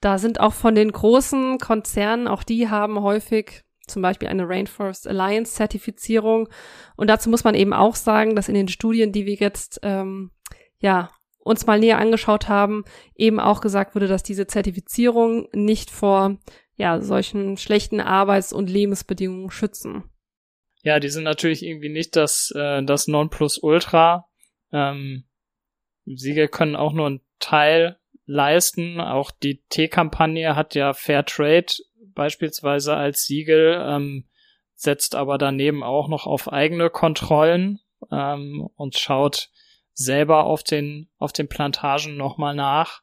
da 0.00 0.18
sind 0.18 0.40
auch 0.40 0.52
von 0.52 0.74
den 0.74 0.92
großen 0.92 1.58
Konzernen, 1.58 2.28
auch 2.28 2.42
die 2.42 2.68
haben 2.68 3.00
häufig 3.00 3.62
zum 3.86 4.02
Beispiel 4.02 4.28
eine 4.28 4.48
Rainforest 4.48 5.06
Alliance 5.06 5.54
Zertifizierung. 5.54 6.48
Und 6.96 7.08
dazu 7.08 7.30
muss 7.30 7.44
man 7.44 7.54
eben 7.54 7.72
auch 7.72 7.94
sagen, 7.94 8.36
dass 8.36 8.48
in 8.48 8.54
den 8.54 8.68
Studien, 8.68 9.12
die 9.12 9.26
wir 9.26 9.34
jetzt 9.34 9.80
ähm, 9.82 10.30
ja 10.78 11.10
uns 11.38 11.66
mal 11.66 11.78
näher 11.78 11.98
angeschaut 11.98 12.48
haben, 12.48 12.84
eben 13.14 13.38
auch 13.38 13.60
gesagt 13.60 13.94
wurde, 13.94 14.08
dass 14.08 14.22
diese 14.22 14.46
Zertifizierung 14.46 15.48
nicht 15.52 15.90
vor 15.90 16.38
ja 16.74 17.00
solchen 17.00 17.56
schlechten 17.56 18.00
Arbeits- 18.00 18.52
und 18.52 18.68
Lebensbedingungen 18.68 19.50
schützen. 19.50 20.04
Ja, 20.82 21.00
die 21.00 21.08
sind 21.08 21.24
natürlich 21.24 21.64
irgendwie 21.64 21.88
nicht 21.88 22.16
das, 22.16 22.52
äh, 22.54 22.82
das 22.82 23.08
Nonplusultra. 23.08 24.28
Ähm, 24.72 25.24
Siegel 26.04 26.48
können 26.48 26.76
auch 26.76 26.92
nur 26.92 27.06
einen 27.06 27.20
Teil 27.38 27.98
leisten. 28.26 29.00
Auch 29.00 29.30
die 29.30 29.62
Teekampagne 29.68 30.54
hat 30.54 30.74
ja 30.74 30.92
Fairtrade 30.92 31.72
beispielsweise 32.16 32.96
als 32.96 33.24
Siegel, 33.24 33.80
ähm, 33.86 34.24
setzt 34.74 35.14
aber 35.14 35.38
daneben 35.38 35.84
auch 35.84 36.08
noch 36.08 36.26
auf 36.26 36.52
eigene 36.52 36.90
Kontrollen 36.90 37.78
ähm, 38.10 38.68
und 38.74 38.96
schaut 38.98 39.50
selber 39.92 40.44
auf 40.44 40.64
den, 40.64 41.08
auf 41.18 41.32
den 41.32 41.48
Plantagen 41.48 42.16
nochmal 42.16 42.54
nach. 42.54 43.02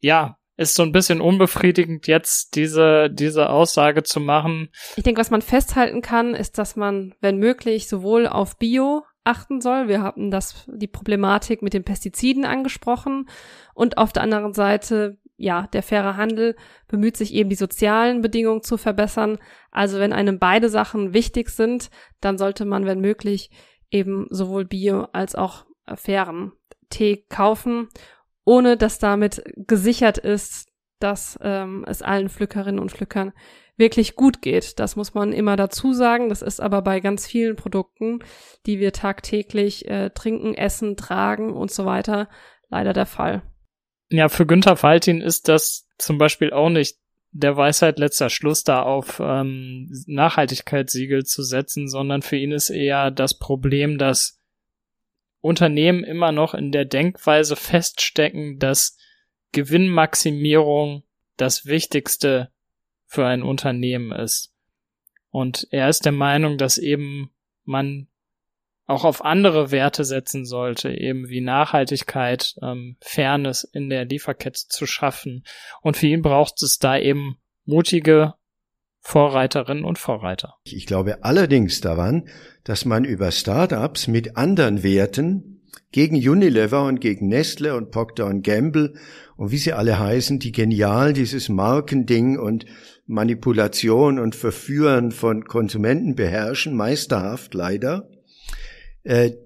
Ja, 0.00 0.38
ist 0.56 0.74
so 0.74 0.82
ein 0.82 0.92
bisschen 0.92 1.20
unbefriedigend, 1.20 2.06
jetzt 2.06 2.54
diese, 2.54 3.08
diese 3.10 3.48
Aussage 3.48 4.02
zu 4.02 4.20
machen. 4.20 4.68
Ich 4.96 5.02
denke, 5.02 5.20
was 5.20 5.30
man 5.30 5.42
festhalten 5.42 6.02
kann, 6.02 6.34
ist, 6.34 6.58
dass 6.58 6.76
man, 6.76 7.14
wenn 7.20 7.38
möglich, 7.38 7.88
sowohl 7.88 8.26
auf 8.26 8.58
Bio 8.58 9.02
achten 9.24 9.60
soll. 9.60 9.88
Wir 9.88 10.02
haben 10.02 10.30
das, 10.30 10.66
die 10.68 10.86
Problematik 10.86 11.62
mit 11.62 11.72
den 11.72 11.84
Pestiziden 11.84 12.44
angesprochen. 12.44 13.28
Und 13.74 13.98
auf 13.98 14.12
der 14.12 14.22
anderen 14.22 14.52
Seite, 14.52 15.18
ja, 15.40 15.66
der 15.68 15.82
faire 15.82 16.16
Handel 16.16 16.56
bemüht 16.88 17.16
sich 17.16 17.34
eben 17.34 17.50
die 17.50 17.56
sozialen 17.56 18.20
Bedingungen 18.20 18.62
zu 18.62 18.76
verbessern. 18.76 19.38
Also 19.70 19.98
wenn 19.98 20.12
einem 20.12 20.38
beide 20.38 20.68
Sachen 20.68 21.14
wichtig 21.14 21.50
sind, 21.50 21.90
dann 22.20 22.38
sollte 22.38 22.64
man, 22.64 22.86
wenn 22.86 23.00
möglich, 23.00 23.50
eben 23.90 24.26
sowohl 24.30 24.64
Bio 24.64 25.08
als 25.12 25.34
auch 25.34 25.66
fairen 25.96 26.52
Tee 26.90 27.24
kaufen 27.28 27.88
ohne 28.44 28.76
dass 28.76 28.98
damit 28.98 29.44
gesichert 29.56 30.18
ist, 30.18 30.68
dass 30.98 31.38
ähm, 31.42 31.84
es 31.86 32.02
allen 32.02 32.28
Pflückerinnen 32.28 32.80
und 32.80 32.90
Pflückern 32.90 33.32
wirklich 33.76 34.16
gut 34.16 34.42
geht. 34.42 34.78
Das 34.78 34.96
muss 34.96 35.14
man 35.14 35.32
immer 35.32 35.56
dazu 35.56 35.92
sagen. 35.92 36.28
Das 36.28 36.42
ist 36.42 36.60
aber 36.60 36.82
bei 36.82 37.00
ganz 37.00 37.26
vielen 37.26 37.56
Produkten, 37.56 38.18
die 38.66 38.80
wir 38.80 38.92
tagtäglich 38.92 39.88
äh, 39.88 40.10
trinken, 40.10 40.54
essen, 40.54 40.96
tragen 40.96 41.52
und 41.52 41.70
so 41.70 41.86
weiter, 41.86 42.28
leider 42.68 42.92
der 42.92 43.06
Fall. 43.06 43.42
Ja, 44.10 44.28
für 44.28 44.44
Günther 44.44 44.76
Faltin 44.76 45.20
ist 45.20 45.48
das 45.48 45.88
zum 45.96 46.18
Beispiel 46.18 46.52
auch 46.52 46.68
nicht 46.68 46.98
der 47.32 47.56
Weisheit 47.56 48.00
letzter 48.00 48.28
Schluss, 48.28 48.64
da 48.64 48.82
auf 48.82 49.20
ähm, 49.24 49.88
Nachhaltigkeitssiegel 50.06 51.24
zu 51.24 51.44
setzen, 51.44 51.88
sondern 51.88 52.22
für 52.22 52.36
ihn 52.36 52.50
ist 52.50 52.70
eher 52.70 53.12
das 53.12 53.38
Problem, 53.38 53.98
dass 53.98 54.40
Unternehmen 55.40 56.02
immer 56.02 56.32
noch 56.32 56.54
in 56.54 56.72
der 56.72 56.84
Denkweise 56.84 57.54
feststecken, 57.54 58.58
dass 58.58 58.98
Gewinnmaximierung 59.52 61.04
das 61.36 61.66
Wichtigste 61.66 62.50
für 63.06 63.26
ein 63.26 63.42
Unternehmen 63.42 64.10
ist. 64.12 64.52
Und 65.30 65.68
er 65.70 65.88
ist 65.88 66.04
der 66.04 66.12
Meinung, 66.12 66.58
dass 66.58 66.78
eben 66.78 67.30
man 67.64 68.08
auch 68.90 69.04
auf 69.04 69.24
andere 69.24 69.70
Werte 69.70 70.04
setzen 70.04 70.44
sollte, 70.44 70.90
eben 70.90 71.28
wie 71.28 71.40
Nachhaltigkeit, 71.40 72.56
ähm, 72.60 72.96
Fairness 73.00 73.62
in 73.62 73.88
der 73.88 74.04
Lieferkette 74.04 74.66
zu 74.68 74.84
schaffen. 74.84 75.44
Und 75.80 75.96
für 75.96 76.08
ihn 76.08 76.22
braucht 76.22 76.62
es 76.62 76.78
da 76.78 76.98
eben 76.98 77.36
mutige 77.64 78.34
Vorreiterinnen 79.00 79.84
und 79.84 79.98
Vorreiter. 79.98 80.56
Ich 80.64 80.86
glaube 80.86 81.24
allerdings 81.24 81.80
daran, 81.80 82.28
dass 82.64 82.84
man 82.84 83.04
über 83.04 83.30
Startups 83.30 84.08
mit 84.08 84.36
anderen 84.36 84.82
Werten 84.82 85.62
gegen 85.92 86.16
Unilever 86.16 86.84
und 86.84 87.00
gegen 87.00 87.28
Nestle 87.28 87.76
und 87.76 87.92
Procter 87.92 88.32
Gamble 88.34 88.94
und 89.36 89.52
wie 89.52 89.58
sie 89.58 89.72
alle 89.72 89.98
heißen, 89.98 90.40
die 90.40 90.52
genial 90.52 91.12
dieses 91.12 91.48
Markending 91.48 92.38
und 92.38 92.66
Manipulation 93.06 94.18
und 94.18 94.34
Verführen 94.34 95.12
von 95.12 95.44
Konsumenten 95.44 96.16
beherrschen, 96.16 96.76
meisterhaft 96.76 97.54
leider, 97.54 98.08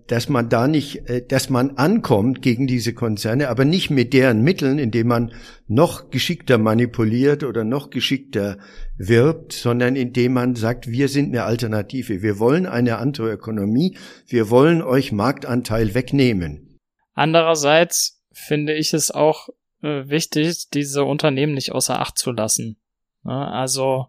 dass 0.09 0.29
man 0.29 0.51
da 0.51 0.69
nicht, 0.69 1.09
äh, 1.09 1.27
dass 1.27 1.49
man 1.49 1.79
ankommt 1.79 2.43
gegen 2.43 2.67
diese 2.67 2.93
Konzerne, 2.93 3.49
aber 3.49 3.65
nicht 3.65 3.89
mit 3.89 4.13
deren 4.13 4.43
Mitteln, 4.43 4.79
indem 4.79 5.09
man 5.09 5.33
noch 5.67 6.11
geschickter 6.11 6.59
manipuliert 6.59 7.45
oder 7.45 7.65
noch 7.65 7.89
geschickter 7.89 8.59
wirbt, 8.99 9.55
sondern 9.55 9.97
indem 9.97 10.35
man 10.35 10.55
sagt, 10.55 10.89
wir 10.89 11.09
sind 11.09 11.29
eine 11.29 11.45
Alternative, 11.45 12.21
wir 12.21 12.39
wollen 12.39 12.67
eine 12.67 12.99
andere 12.99 13.33
Ökonomie, 13.33 13.97
wir 14.27 14.51
wollen 14.51 14.83
euch 14.83 15.13
Marktanteil 15.13 15.95
wegnehmen. 15.95 16.79
Andererseits 17.15 18.23
finde 18.33 18.75
ich 18.75 18.93
es 18.93 19.11
auch 19.11 19.49
äh, 19.83 20.09
wichtig, 20.09 20.69
diese 20.75 21.05
Unternehmen 21.05 21.55
nicht 21.55 21.73
außer 21.73 22.01
Acht 22.01 22.19
zu 22.19 22.33
lassen. 22.33 22.77
Also 23.23 24.09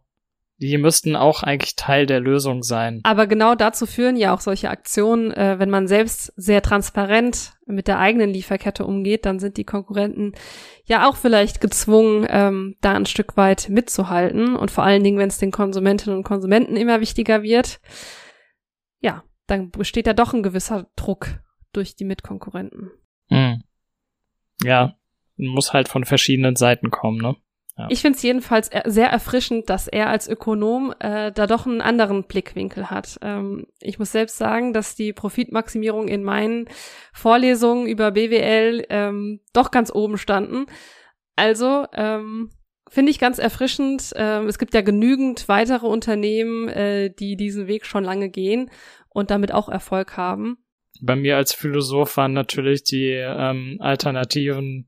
die 0.57 0.77
müssten 0.77 1.15
auch 1.15 1.43
eigentlich 1.43 1.75
Teil 1.75 2.05
der 2.05 2.21
Lösung 2.21 2.63
sein. 2.63 3.01
Aber 3.03 3.27
genau 3.27 3.55
dazu 3.55 3.85
führen 3.85 4.15
ja 4.15 4.33
auch 4.33 4.39
solche 4.39 4.69
Aktionen, 4.69 5.31
äh, 5.31 5.59
wenn 5.59 5.69
man 5.69 5.87
selbst 5.87 6.31
sehr 6.37 6.61
transparent 6.61 7.53
mit 7.65 7.87
der 7.87 7.99
eigenen 7.99 8.29
Lieferkette 8.29 8.85
umgeht, 8.85 9.25
dann 9.25 9.39
sind 9.39 9.57
die 9.57 9.65
Konkurrenten 9.65 10.33
ja 10.85 11.09
auch 11.09 11.17
vielleicht 11.17 11.59
gezwungen, 11.59 12.25
ähm, 12.29 12.75
da 12.81 12.93
ein 12.93 13.05
Stück 13.05 13.35
weit 13.35 13.67
mitzuhalten. 13.69 14.55
Und 14.55 14.71
vor 14.71 14.85
allen 14.85 15.03
Dingen, 15.03 15.17
wenn 15.17 15.29
es 15.29 15.39
den 15.39 15.51
Konsumentinnen 15.51 16.17
und 16.17 16.23
Konsumenten 16.23 16.77
immer 16.77 17.01
wichtiger 17.01 17.43
wird, 17.43 17.81
ja, 19.01 19.23
dann 19.47 19.71
besteht 19.71 20.07
ja 20.07 20.13
doch 20.13 20.33
ein 20.33 20.43
gewisser 20.43 20.87
Druck 20.95 21.39
durch 21.73 21.95
die 21.95 22.05
Mitkonkurrenten. 22.05 22.91
Hm. 23.29 23.61
Ja, 24.63 24.95
muss 25.35 25.73
halt 25.73 25.89
von 25.89 26.05
verschiedenen 26.05 26.55
Seiten 26.55 26.91
kommen, 26.91 27.17
ne? 27.17 27.35
Ja. 27.77 27.87
Ich 27.89 28.01
finde 28.01 28.15
es 28.15 28.23
jedenfalls 28.23 28.69
sehr 28.85 29.09
erfrischend, 29.09 29.69
dass 29.69 29.87
er 29.89 30.07
als 30.07 30.29
Ökonom 30.29 30.93
äh, 30.99 31.33
da 31.33 31.45
doch 31.45 31.65
einen 31.65 31.81
anderen 31.81 32.23
Blickwinkel 32.23 32.89
hat. 32.89 33.17
Ähm, 33.21 33.67
ich 33.81 33.99
muss 33.99 34.13
selbst 34.13 34.37
sagen, 34.37 34.71
dass 34.71 34.95
die 34.95 35.11
Profitmaximierung 35.11 36.07
in 36.07 36.23
meinen 36.23 36.69
Vorlesungen 37.11 37.85
über 37.87 38.11
BWL 38.11 38.85
ähm, 38.89 39.41
doch 39.51 39.71
ganz 39.71 39.91
oben 39.93 40.17
standen. 40.17 40.67
Also 41.35 41.85
ähm, 41.93 42.49
finde 42.87 43.11
ich 43.11 43.19
ganz 43.19 43.39
erfrischend. 43.39 44.13
Ähm, 44.15 44.47
es 44.47 44.57
gibt 44.57 44.73
ja 44.73 44.81
genügend 44.81 45.49
weitere 45.49 45.85
Unternehmen, 45.85 46.69
äh, 46.69 47.09
die 47.09 47.35
diesen 47.35 47.67
Weg 47.67 47.85
schon 47.85 48.05
lange 48.05 48.29
gehen 48.29 48.71
und 49.09 49.31
damit 49.31 49.53
auch 49.53 49.67
Erfolg 49.67 50.15
haben. 50.15 50.57
Bei 51.01 51.17
mir 51.17 51.35
als 51.35 51.53
Philosoph 51.53 52.15
waren 52.15 52.31
natürlich 52.31 52.85
die 52.85 53.09
ähm, 53.09 53.77
alternativen 53.81 54.87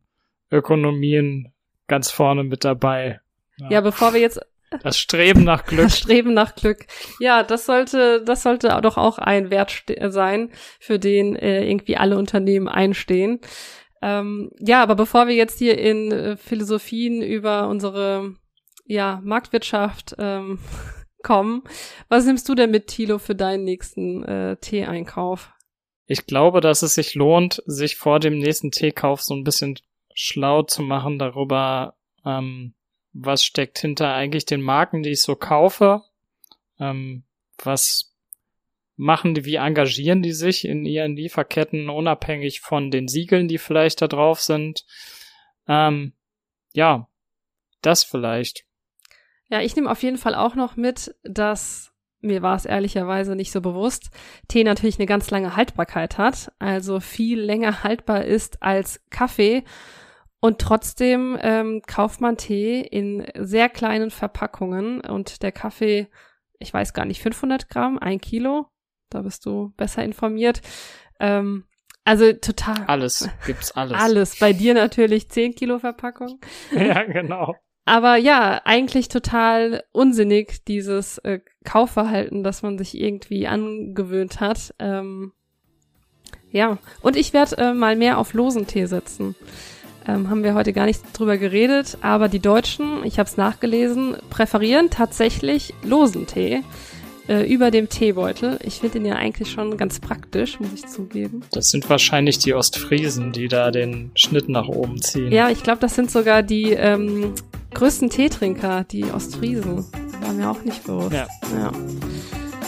Ökonomien 0.50 1.52
ganz 1.88 2.12
vorne 2.12 2.43
mit 2.43 2.63
dabei. 2.63 3.19
Ja, 3.58 3.69
ja 3.69 3.82
bevor 3.82 4.13
wir 4.13 4.21
jetzt 4.21 4.39
das 4.84 4.97
Streben 4.97 5.43
nach 5.43 5.65
Glück. 5.65 5.86
Das 5.86 5.97
Streben 5.97 6.34
nach 6.34 6.56
Glück. 6.56 6.86
Ja, 7.19 7.43
das 7.43 7.65
sollte, 7.65 8.23
das 8.23 8.43
sollte 8.43 8.67
doch 8.82 8.97
auch 8.97 9.17
ein 9.17 9.50
Wert 9.50 9.84
sein, 10.10 10.52
für 10.80 11.00
den 11.00 11.36
äh, 11.36 11.67
irgendwie 11.69 11.97
alle 11.97 12.17
Unternehmen 12.17 12.67
einstehen. 12.67 13.39
Ähm, 14.02 14.52
ja, 14.60 14.84
aber 14.84 14.95
bevor 14.95 15.28
wir 15.28 15.36
jetzt 15.36 15.58
hier 15.58 15.78
in 15.78 16.12
äh, 16.12 16.38
Philosophien 16.38 17.21
über 17.21 17.67
unsere 17.67 18.36
ja, 18.86 19.21
Marktwirtschaft 19.23 20.15
ähm, 20.19 20.60
kommen, 21.23 21.63
was 22.10 22.26
nimmst 22.26 22.47
du 22.47 22.56
denn 22.56 22.71
mit, 22.71 22.88
Thilo, 22.88 23.17
für 23.17 23.36
deinen 23.36 23.63
nächsten 23.63 24.23
äh, 24.23 24.58
Tee-Einkauf? 24.58 25.52
Ich 26.06 26.26
glaube, 26.26 26.62
dass 26.62 26.84
es 26.84 26.93
sich 26.93 27.15
lohnt, 27.15 27.62
sich 27.65 27.97
vor 27.97 28.19
dem 28.19 28.38
nächsten 28.38 28.71
Teekauf 28.71 29.21
so 29.21 29.34
ein 29.34 29.43
bisschen 29.43 29.78
schlau 30.19 30.63
zu 30.63 30.82
machen 30.82 31.19
darüber, 31.19 31.95
ähm, 32.25 32.73
was 33.13 33.45
steckt 33.45 33.77
hinter 33.77 34.15
eigentlich 34.15 34.45
den 34.45 34.63
Marken, 34.63 35.03
die 35.03 35.12
ich 35.12 35.21
so 35.21 35.36
kaufe, 35.36 36.01
ähm, 36.80 37.23
was 37.63 38.15
machen 38.95 39.36
die, 39.36 39.45
wie 39.45 39.56
engagieren 39.56 40.23
die 40.23 40.32
sich 40.32 40.65
in 40.65 40.86
ihren 40.86 41.15
Lieferketten, 41.15 41.91
unabhängig 41.91 42.62
von 42.62 42.89
den 42.89 43.08
Siegeln, 43.08 43.47
die 43.47 43.60
vielleicht 43.60 44.01
da 44.01 44.08
drauf 44.08 44.41
sind. 44.41 44.86
Ähm, 45.67 46.13
ja, 46.73 47.08
das 47.84 48.03
vielleicht. 48.03 48.65
Ja, 49.49 49.62
ich 49.62 49.75
nehme 49.75 49.91
auf 49.91 50.01
jeden 50.01 50.17
Fall 50.17 50.34
auch 50.34 50.56
noch 50.56 50.75
mit, 50.77 51.13
dass 51.21 51.93
mir 52.21 52.41
war 52.41 52.56
es 52.56 52.65
ehrlicherweise 52.65 53.36
nicht 53.36 53.51
so 53.51 53.62
bewusst, 53.62 54.10
Tee 54.47 54.63
natürlich 54.63 54.97
eine 54.97 55.06
ganz 55.06 55.30
lange 55.30 55.56
Haltbarkeit 55.56 56.17
hat, 56.17 56.51
also 56.58 56.99
viel 56.99 57.39
länger 57.39 57.84
haltbar 57.84 58.25
ist 58.25 58.63
als 58.63 58.99
Kaffee 59.12 59.63
und 60.39 60.60
trotzdem 60.60 61.38
ähm, 61.41 61.82
kauft 61.88 62.21
man 62.21 62.38
Tee 62.38 62.82
in 62.82 63.26
sehr 63.36 63.69
kleinen 63.69 64.12
Verpackungen 64.12 65.02
und 65.02 65.41
der 65.41 65.52
Kaffee, 65.52 66.08
ich 66.60 66.73
weiß 66.73 66.93
gar 66.93 67.06
nicht, 67.06 67.21
500 67.21 67.69
Gramm, 67.69 67.97
ein 67.97 68.21
Kilo. 68.21 68.67
Da 69.10 69.21
bist 69.21 69.45
du 69.45 69.73
besser 69.78 70.04
informiert. 70.04 70.62
Ähm, 71.19 71.65
also 72.04 72.34
total. 72.34 72.86
Alles, 72.86 73.30
gibt's 73.45 73.71
alles. 73.71 74.00
Alles. 74.00 74.39
Bei 74.39 74.54
dir 74.54 74.73
natürlich 74.73 75.30
10 75.30 75.56
Kilo 75.56 75.80
Verpackung. 75.80 76.39
ja, 76.71 77.04
genau. 77.04 77.56
Aber 77.86 78.17
ja, 78.17 78.62
eigentlich 78.65 79.08
total 79.08 79.84
unsinnig, 79.91 80.63
dieses 80.65 81.17
äh, 81.19 81.39
Kaufverhalten, 81.63 82.43
das 82.43 82.62
man 82.62 82.78
sich 82.78 83.00
irgendwie 83.00 83.47
angewöhnt 83.47 84.39
hat. 84.39 84.76
Ähm, 84.78 85.32
ja, 86.52 86.78
und 87.02 87.15
ich 87.15 87.34
werde 87.34 87.58
äh, 87.58 87.73
mal 87.73 87.95
mehr 87.95 88.17
auf 88.19 88.34
losen 88.34 88.67
Tee 88.67 88.86
setzen 88.86 89.36
ähm, 90.08 90.30
haben 90.30 90.43
wir 90.43 90.54
heute 90.54 90.74
gar 90.74 90.86
nicht 90.86 91.02
drüber 91.13 91.38
geredet, 91.38 91.98
aber 92.02 92.30
die 92.30 92.39
Deutschen, 92.39 93.04
ich 93.04 93.20
habe 93.20 93.30
es 93.30 93.38
nachgelesen, 93.38 94.15
präferieren 94.30 94.89
tatsächlich 94.89 95.74
losen 95.84 96.28
Tee 96.28 96.63
äh, 97.28 97.52
über 97.52 97.72
dem 97.72 97.89
Teebeutel. 97.89 98.58
Ich 98.63 98.76
finde 98.76 99.00
den 99.00 99.06
ja 99.06 99.15
eigentlich 99.15 99.52
schon 99.52 99.78
ganz 99.78 100.00
praktisch, 100.00 100.60
muss 100.60 100.74
ich 100.74 100.88
zugeben. 100.88 101.41
Das 101.52 101.70
sind 101.70 101.89
wahrscheinlich 101.89 102.39
die 102.39 102.54
Ostfriesen, 102.54 103.32
die 103.32 103.48
da 103.48 103.72
den 103.72 104.12
Schnitt 104.15 104.50
nach 104.50 104.67
oben 104.67 105.02
ziehen. 105.02 105.32
Ja, 105.32 105.50
ich 105.50 105.63
glaube, 105.63 105.80
das 105.80 105.96
sind 105.96 106.10
sogar 106.10 106.43
die 106.43 106.72
ähm, 106.72 107.34
größten 107.74 108.10
Teetrinker, 108.10 108.86
die 108.86 109.06
Ostfriesen. 109.06 109.86
War 110.22 110.34
mir 110.34 110.50
auch 110.50 110.63
nicht 110.63 110.84
bewusst. 110.86 111.13
Ja. 111.13 111.28
ja. 111.54 111.72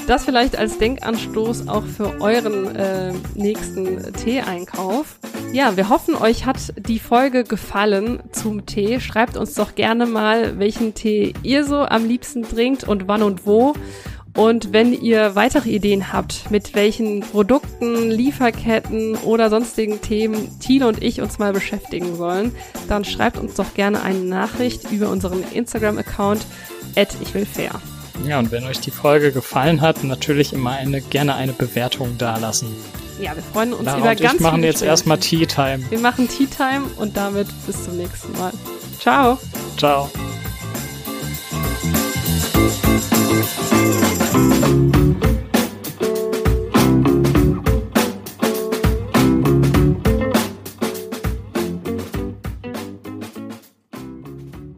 Das 0.10 0.26
vielleicht 0.26 0.58
als 0.58 0.80
Denkanstoß 0.80 1.68
auch 1.68 1.86
für 1.86 2.20
euren 2.20 2.76
äh, 2.76 3.14
nächsten 3.36 4.12
Teeeinkauf. 4.14 5.20
Ja, 5.54 5.78
wir 5.78 5.90
hoffen, 5.90 6.16
euch 6.16 6.48
hat 6.48 6.74
die 6.80 6.98
Folge 6.98 7.44
gefallen 7.44 8.20
zum 8.32 8.66
Tee. 8.66 9.00
Schreibt 9.02 9.38
uns 9.38 9.54
doch 9.54 9.76
gerne 9.76 10.08
mal, 10.08 10.58
welchen 10.58 10.96
Tee 10.96 11.36
ihr 11.44 11.64
so 11.64 11.82
am 11.82 12.08
liebsten 12.08 12.42
trinkt 12.42 12.86
und 12.86 13.08
wann 13.08 13.22
und 13.22 13.46
wo. 13.46 13.74
Und 14.36 14.74
wenn 14.74 15.00
ihr 15.00 15.36
weitere 15.36 15.70
Ideen 15.70 16.12
habt, 16.12 16.50
mit 16.50 16.74
welchen 16.74 17.20
Produkten, 17.20 18.10
Lieferketten 18.10 19.16
oder 19.18 19.52
sonstigen 19.52 20.02
Themen 20.02 20.60
Thiele 20.60 20.88
und 20.88 21.04
ich 21.04 21.22
uns 21.22 21.38
mal 21.38 21.54
beschäftigen 21.54 22.16
sollen, 22.16 22.56
dann 22.88 23.06
schreibt 23.06 23.38
uns 23.38 23.54
doch 23.54 23.76
gerne 23.76 24.02
eine 24.02 24.22
Nachricht 24.22 24.92
über 24.92 25.10
unseren 25.10 25.44
Instagram-Account 25.54 26.48
at 26.96 27.16
ich 27.22 27.36
will 27.36 27.46
fair. 27.46 27.80
Ja, 28.26 28.40
und 28.40 28.52
wenn 28.52 28.66
euch 28.66 28.80
die 28.80 28.92
Folge 28.92 29.32
gefallen 29.32 29.82
hat, 29.82 30.04
natürlich 30.04 30.54
immer 30.54 30.72
eine, 30.72 31.02
gerne 31.02 31.36
eine 31.36 31.54
Bewertung 31.54 32.18
dalassen. 32.18 32.70
Ja, 33.20 33.36
wir 33.36 33.44
freuen 33.44 33.74
uns 33.74 33.86
Lara 33.86 34.00
über 34.00 34.16
ganz 34.16 34.36
ich 34.36 34.40
machen 34.40 34.56
viele 34.58 34.68
jetzt 34.68 34.82
erstmal 34.82 35.18
Tea 35.18 35.46
Time. 35.46 35.84
Wir 35.90 36.00
machen 36.00 36.28
Tea 36.28 36.48
Time 36.48 36.84
und 36.98 37.18
damit 37.18 37.48
bis 37.66 37.84
zum 37.84 37.98
nächsten 37.98 38.32
Mal. 38.38 38.52
Ciao. 39.00 39.38
Ciao. 39.78 40.10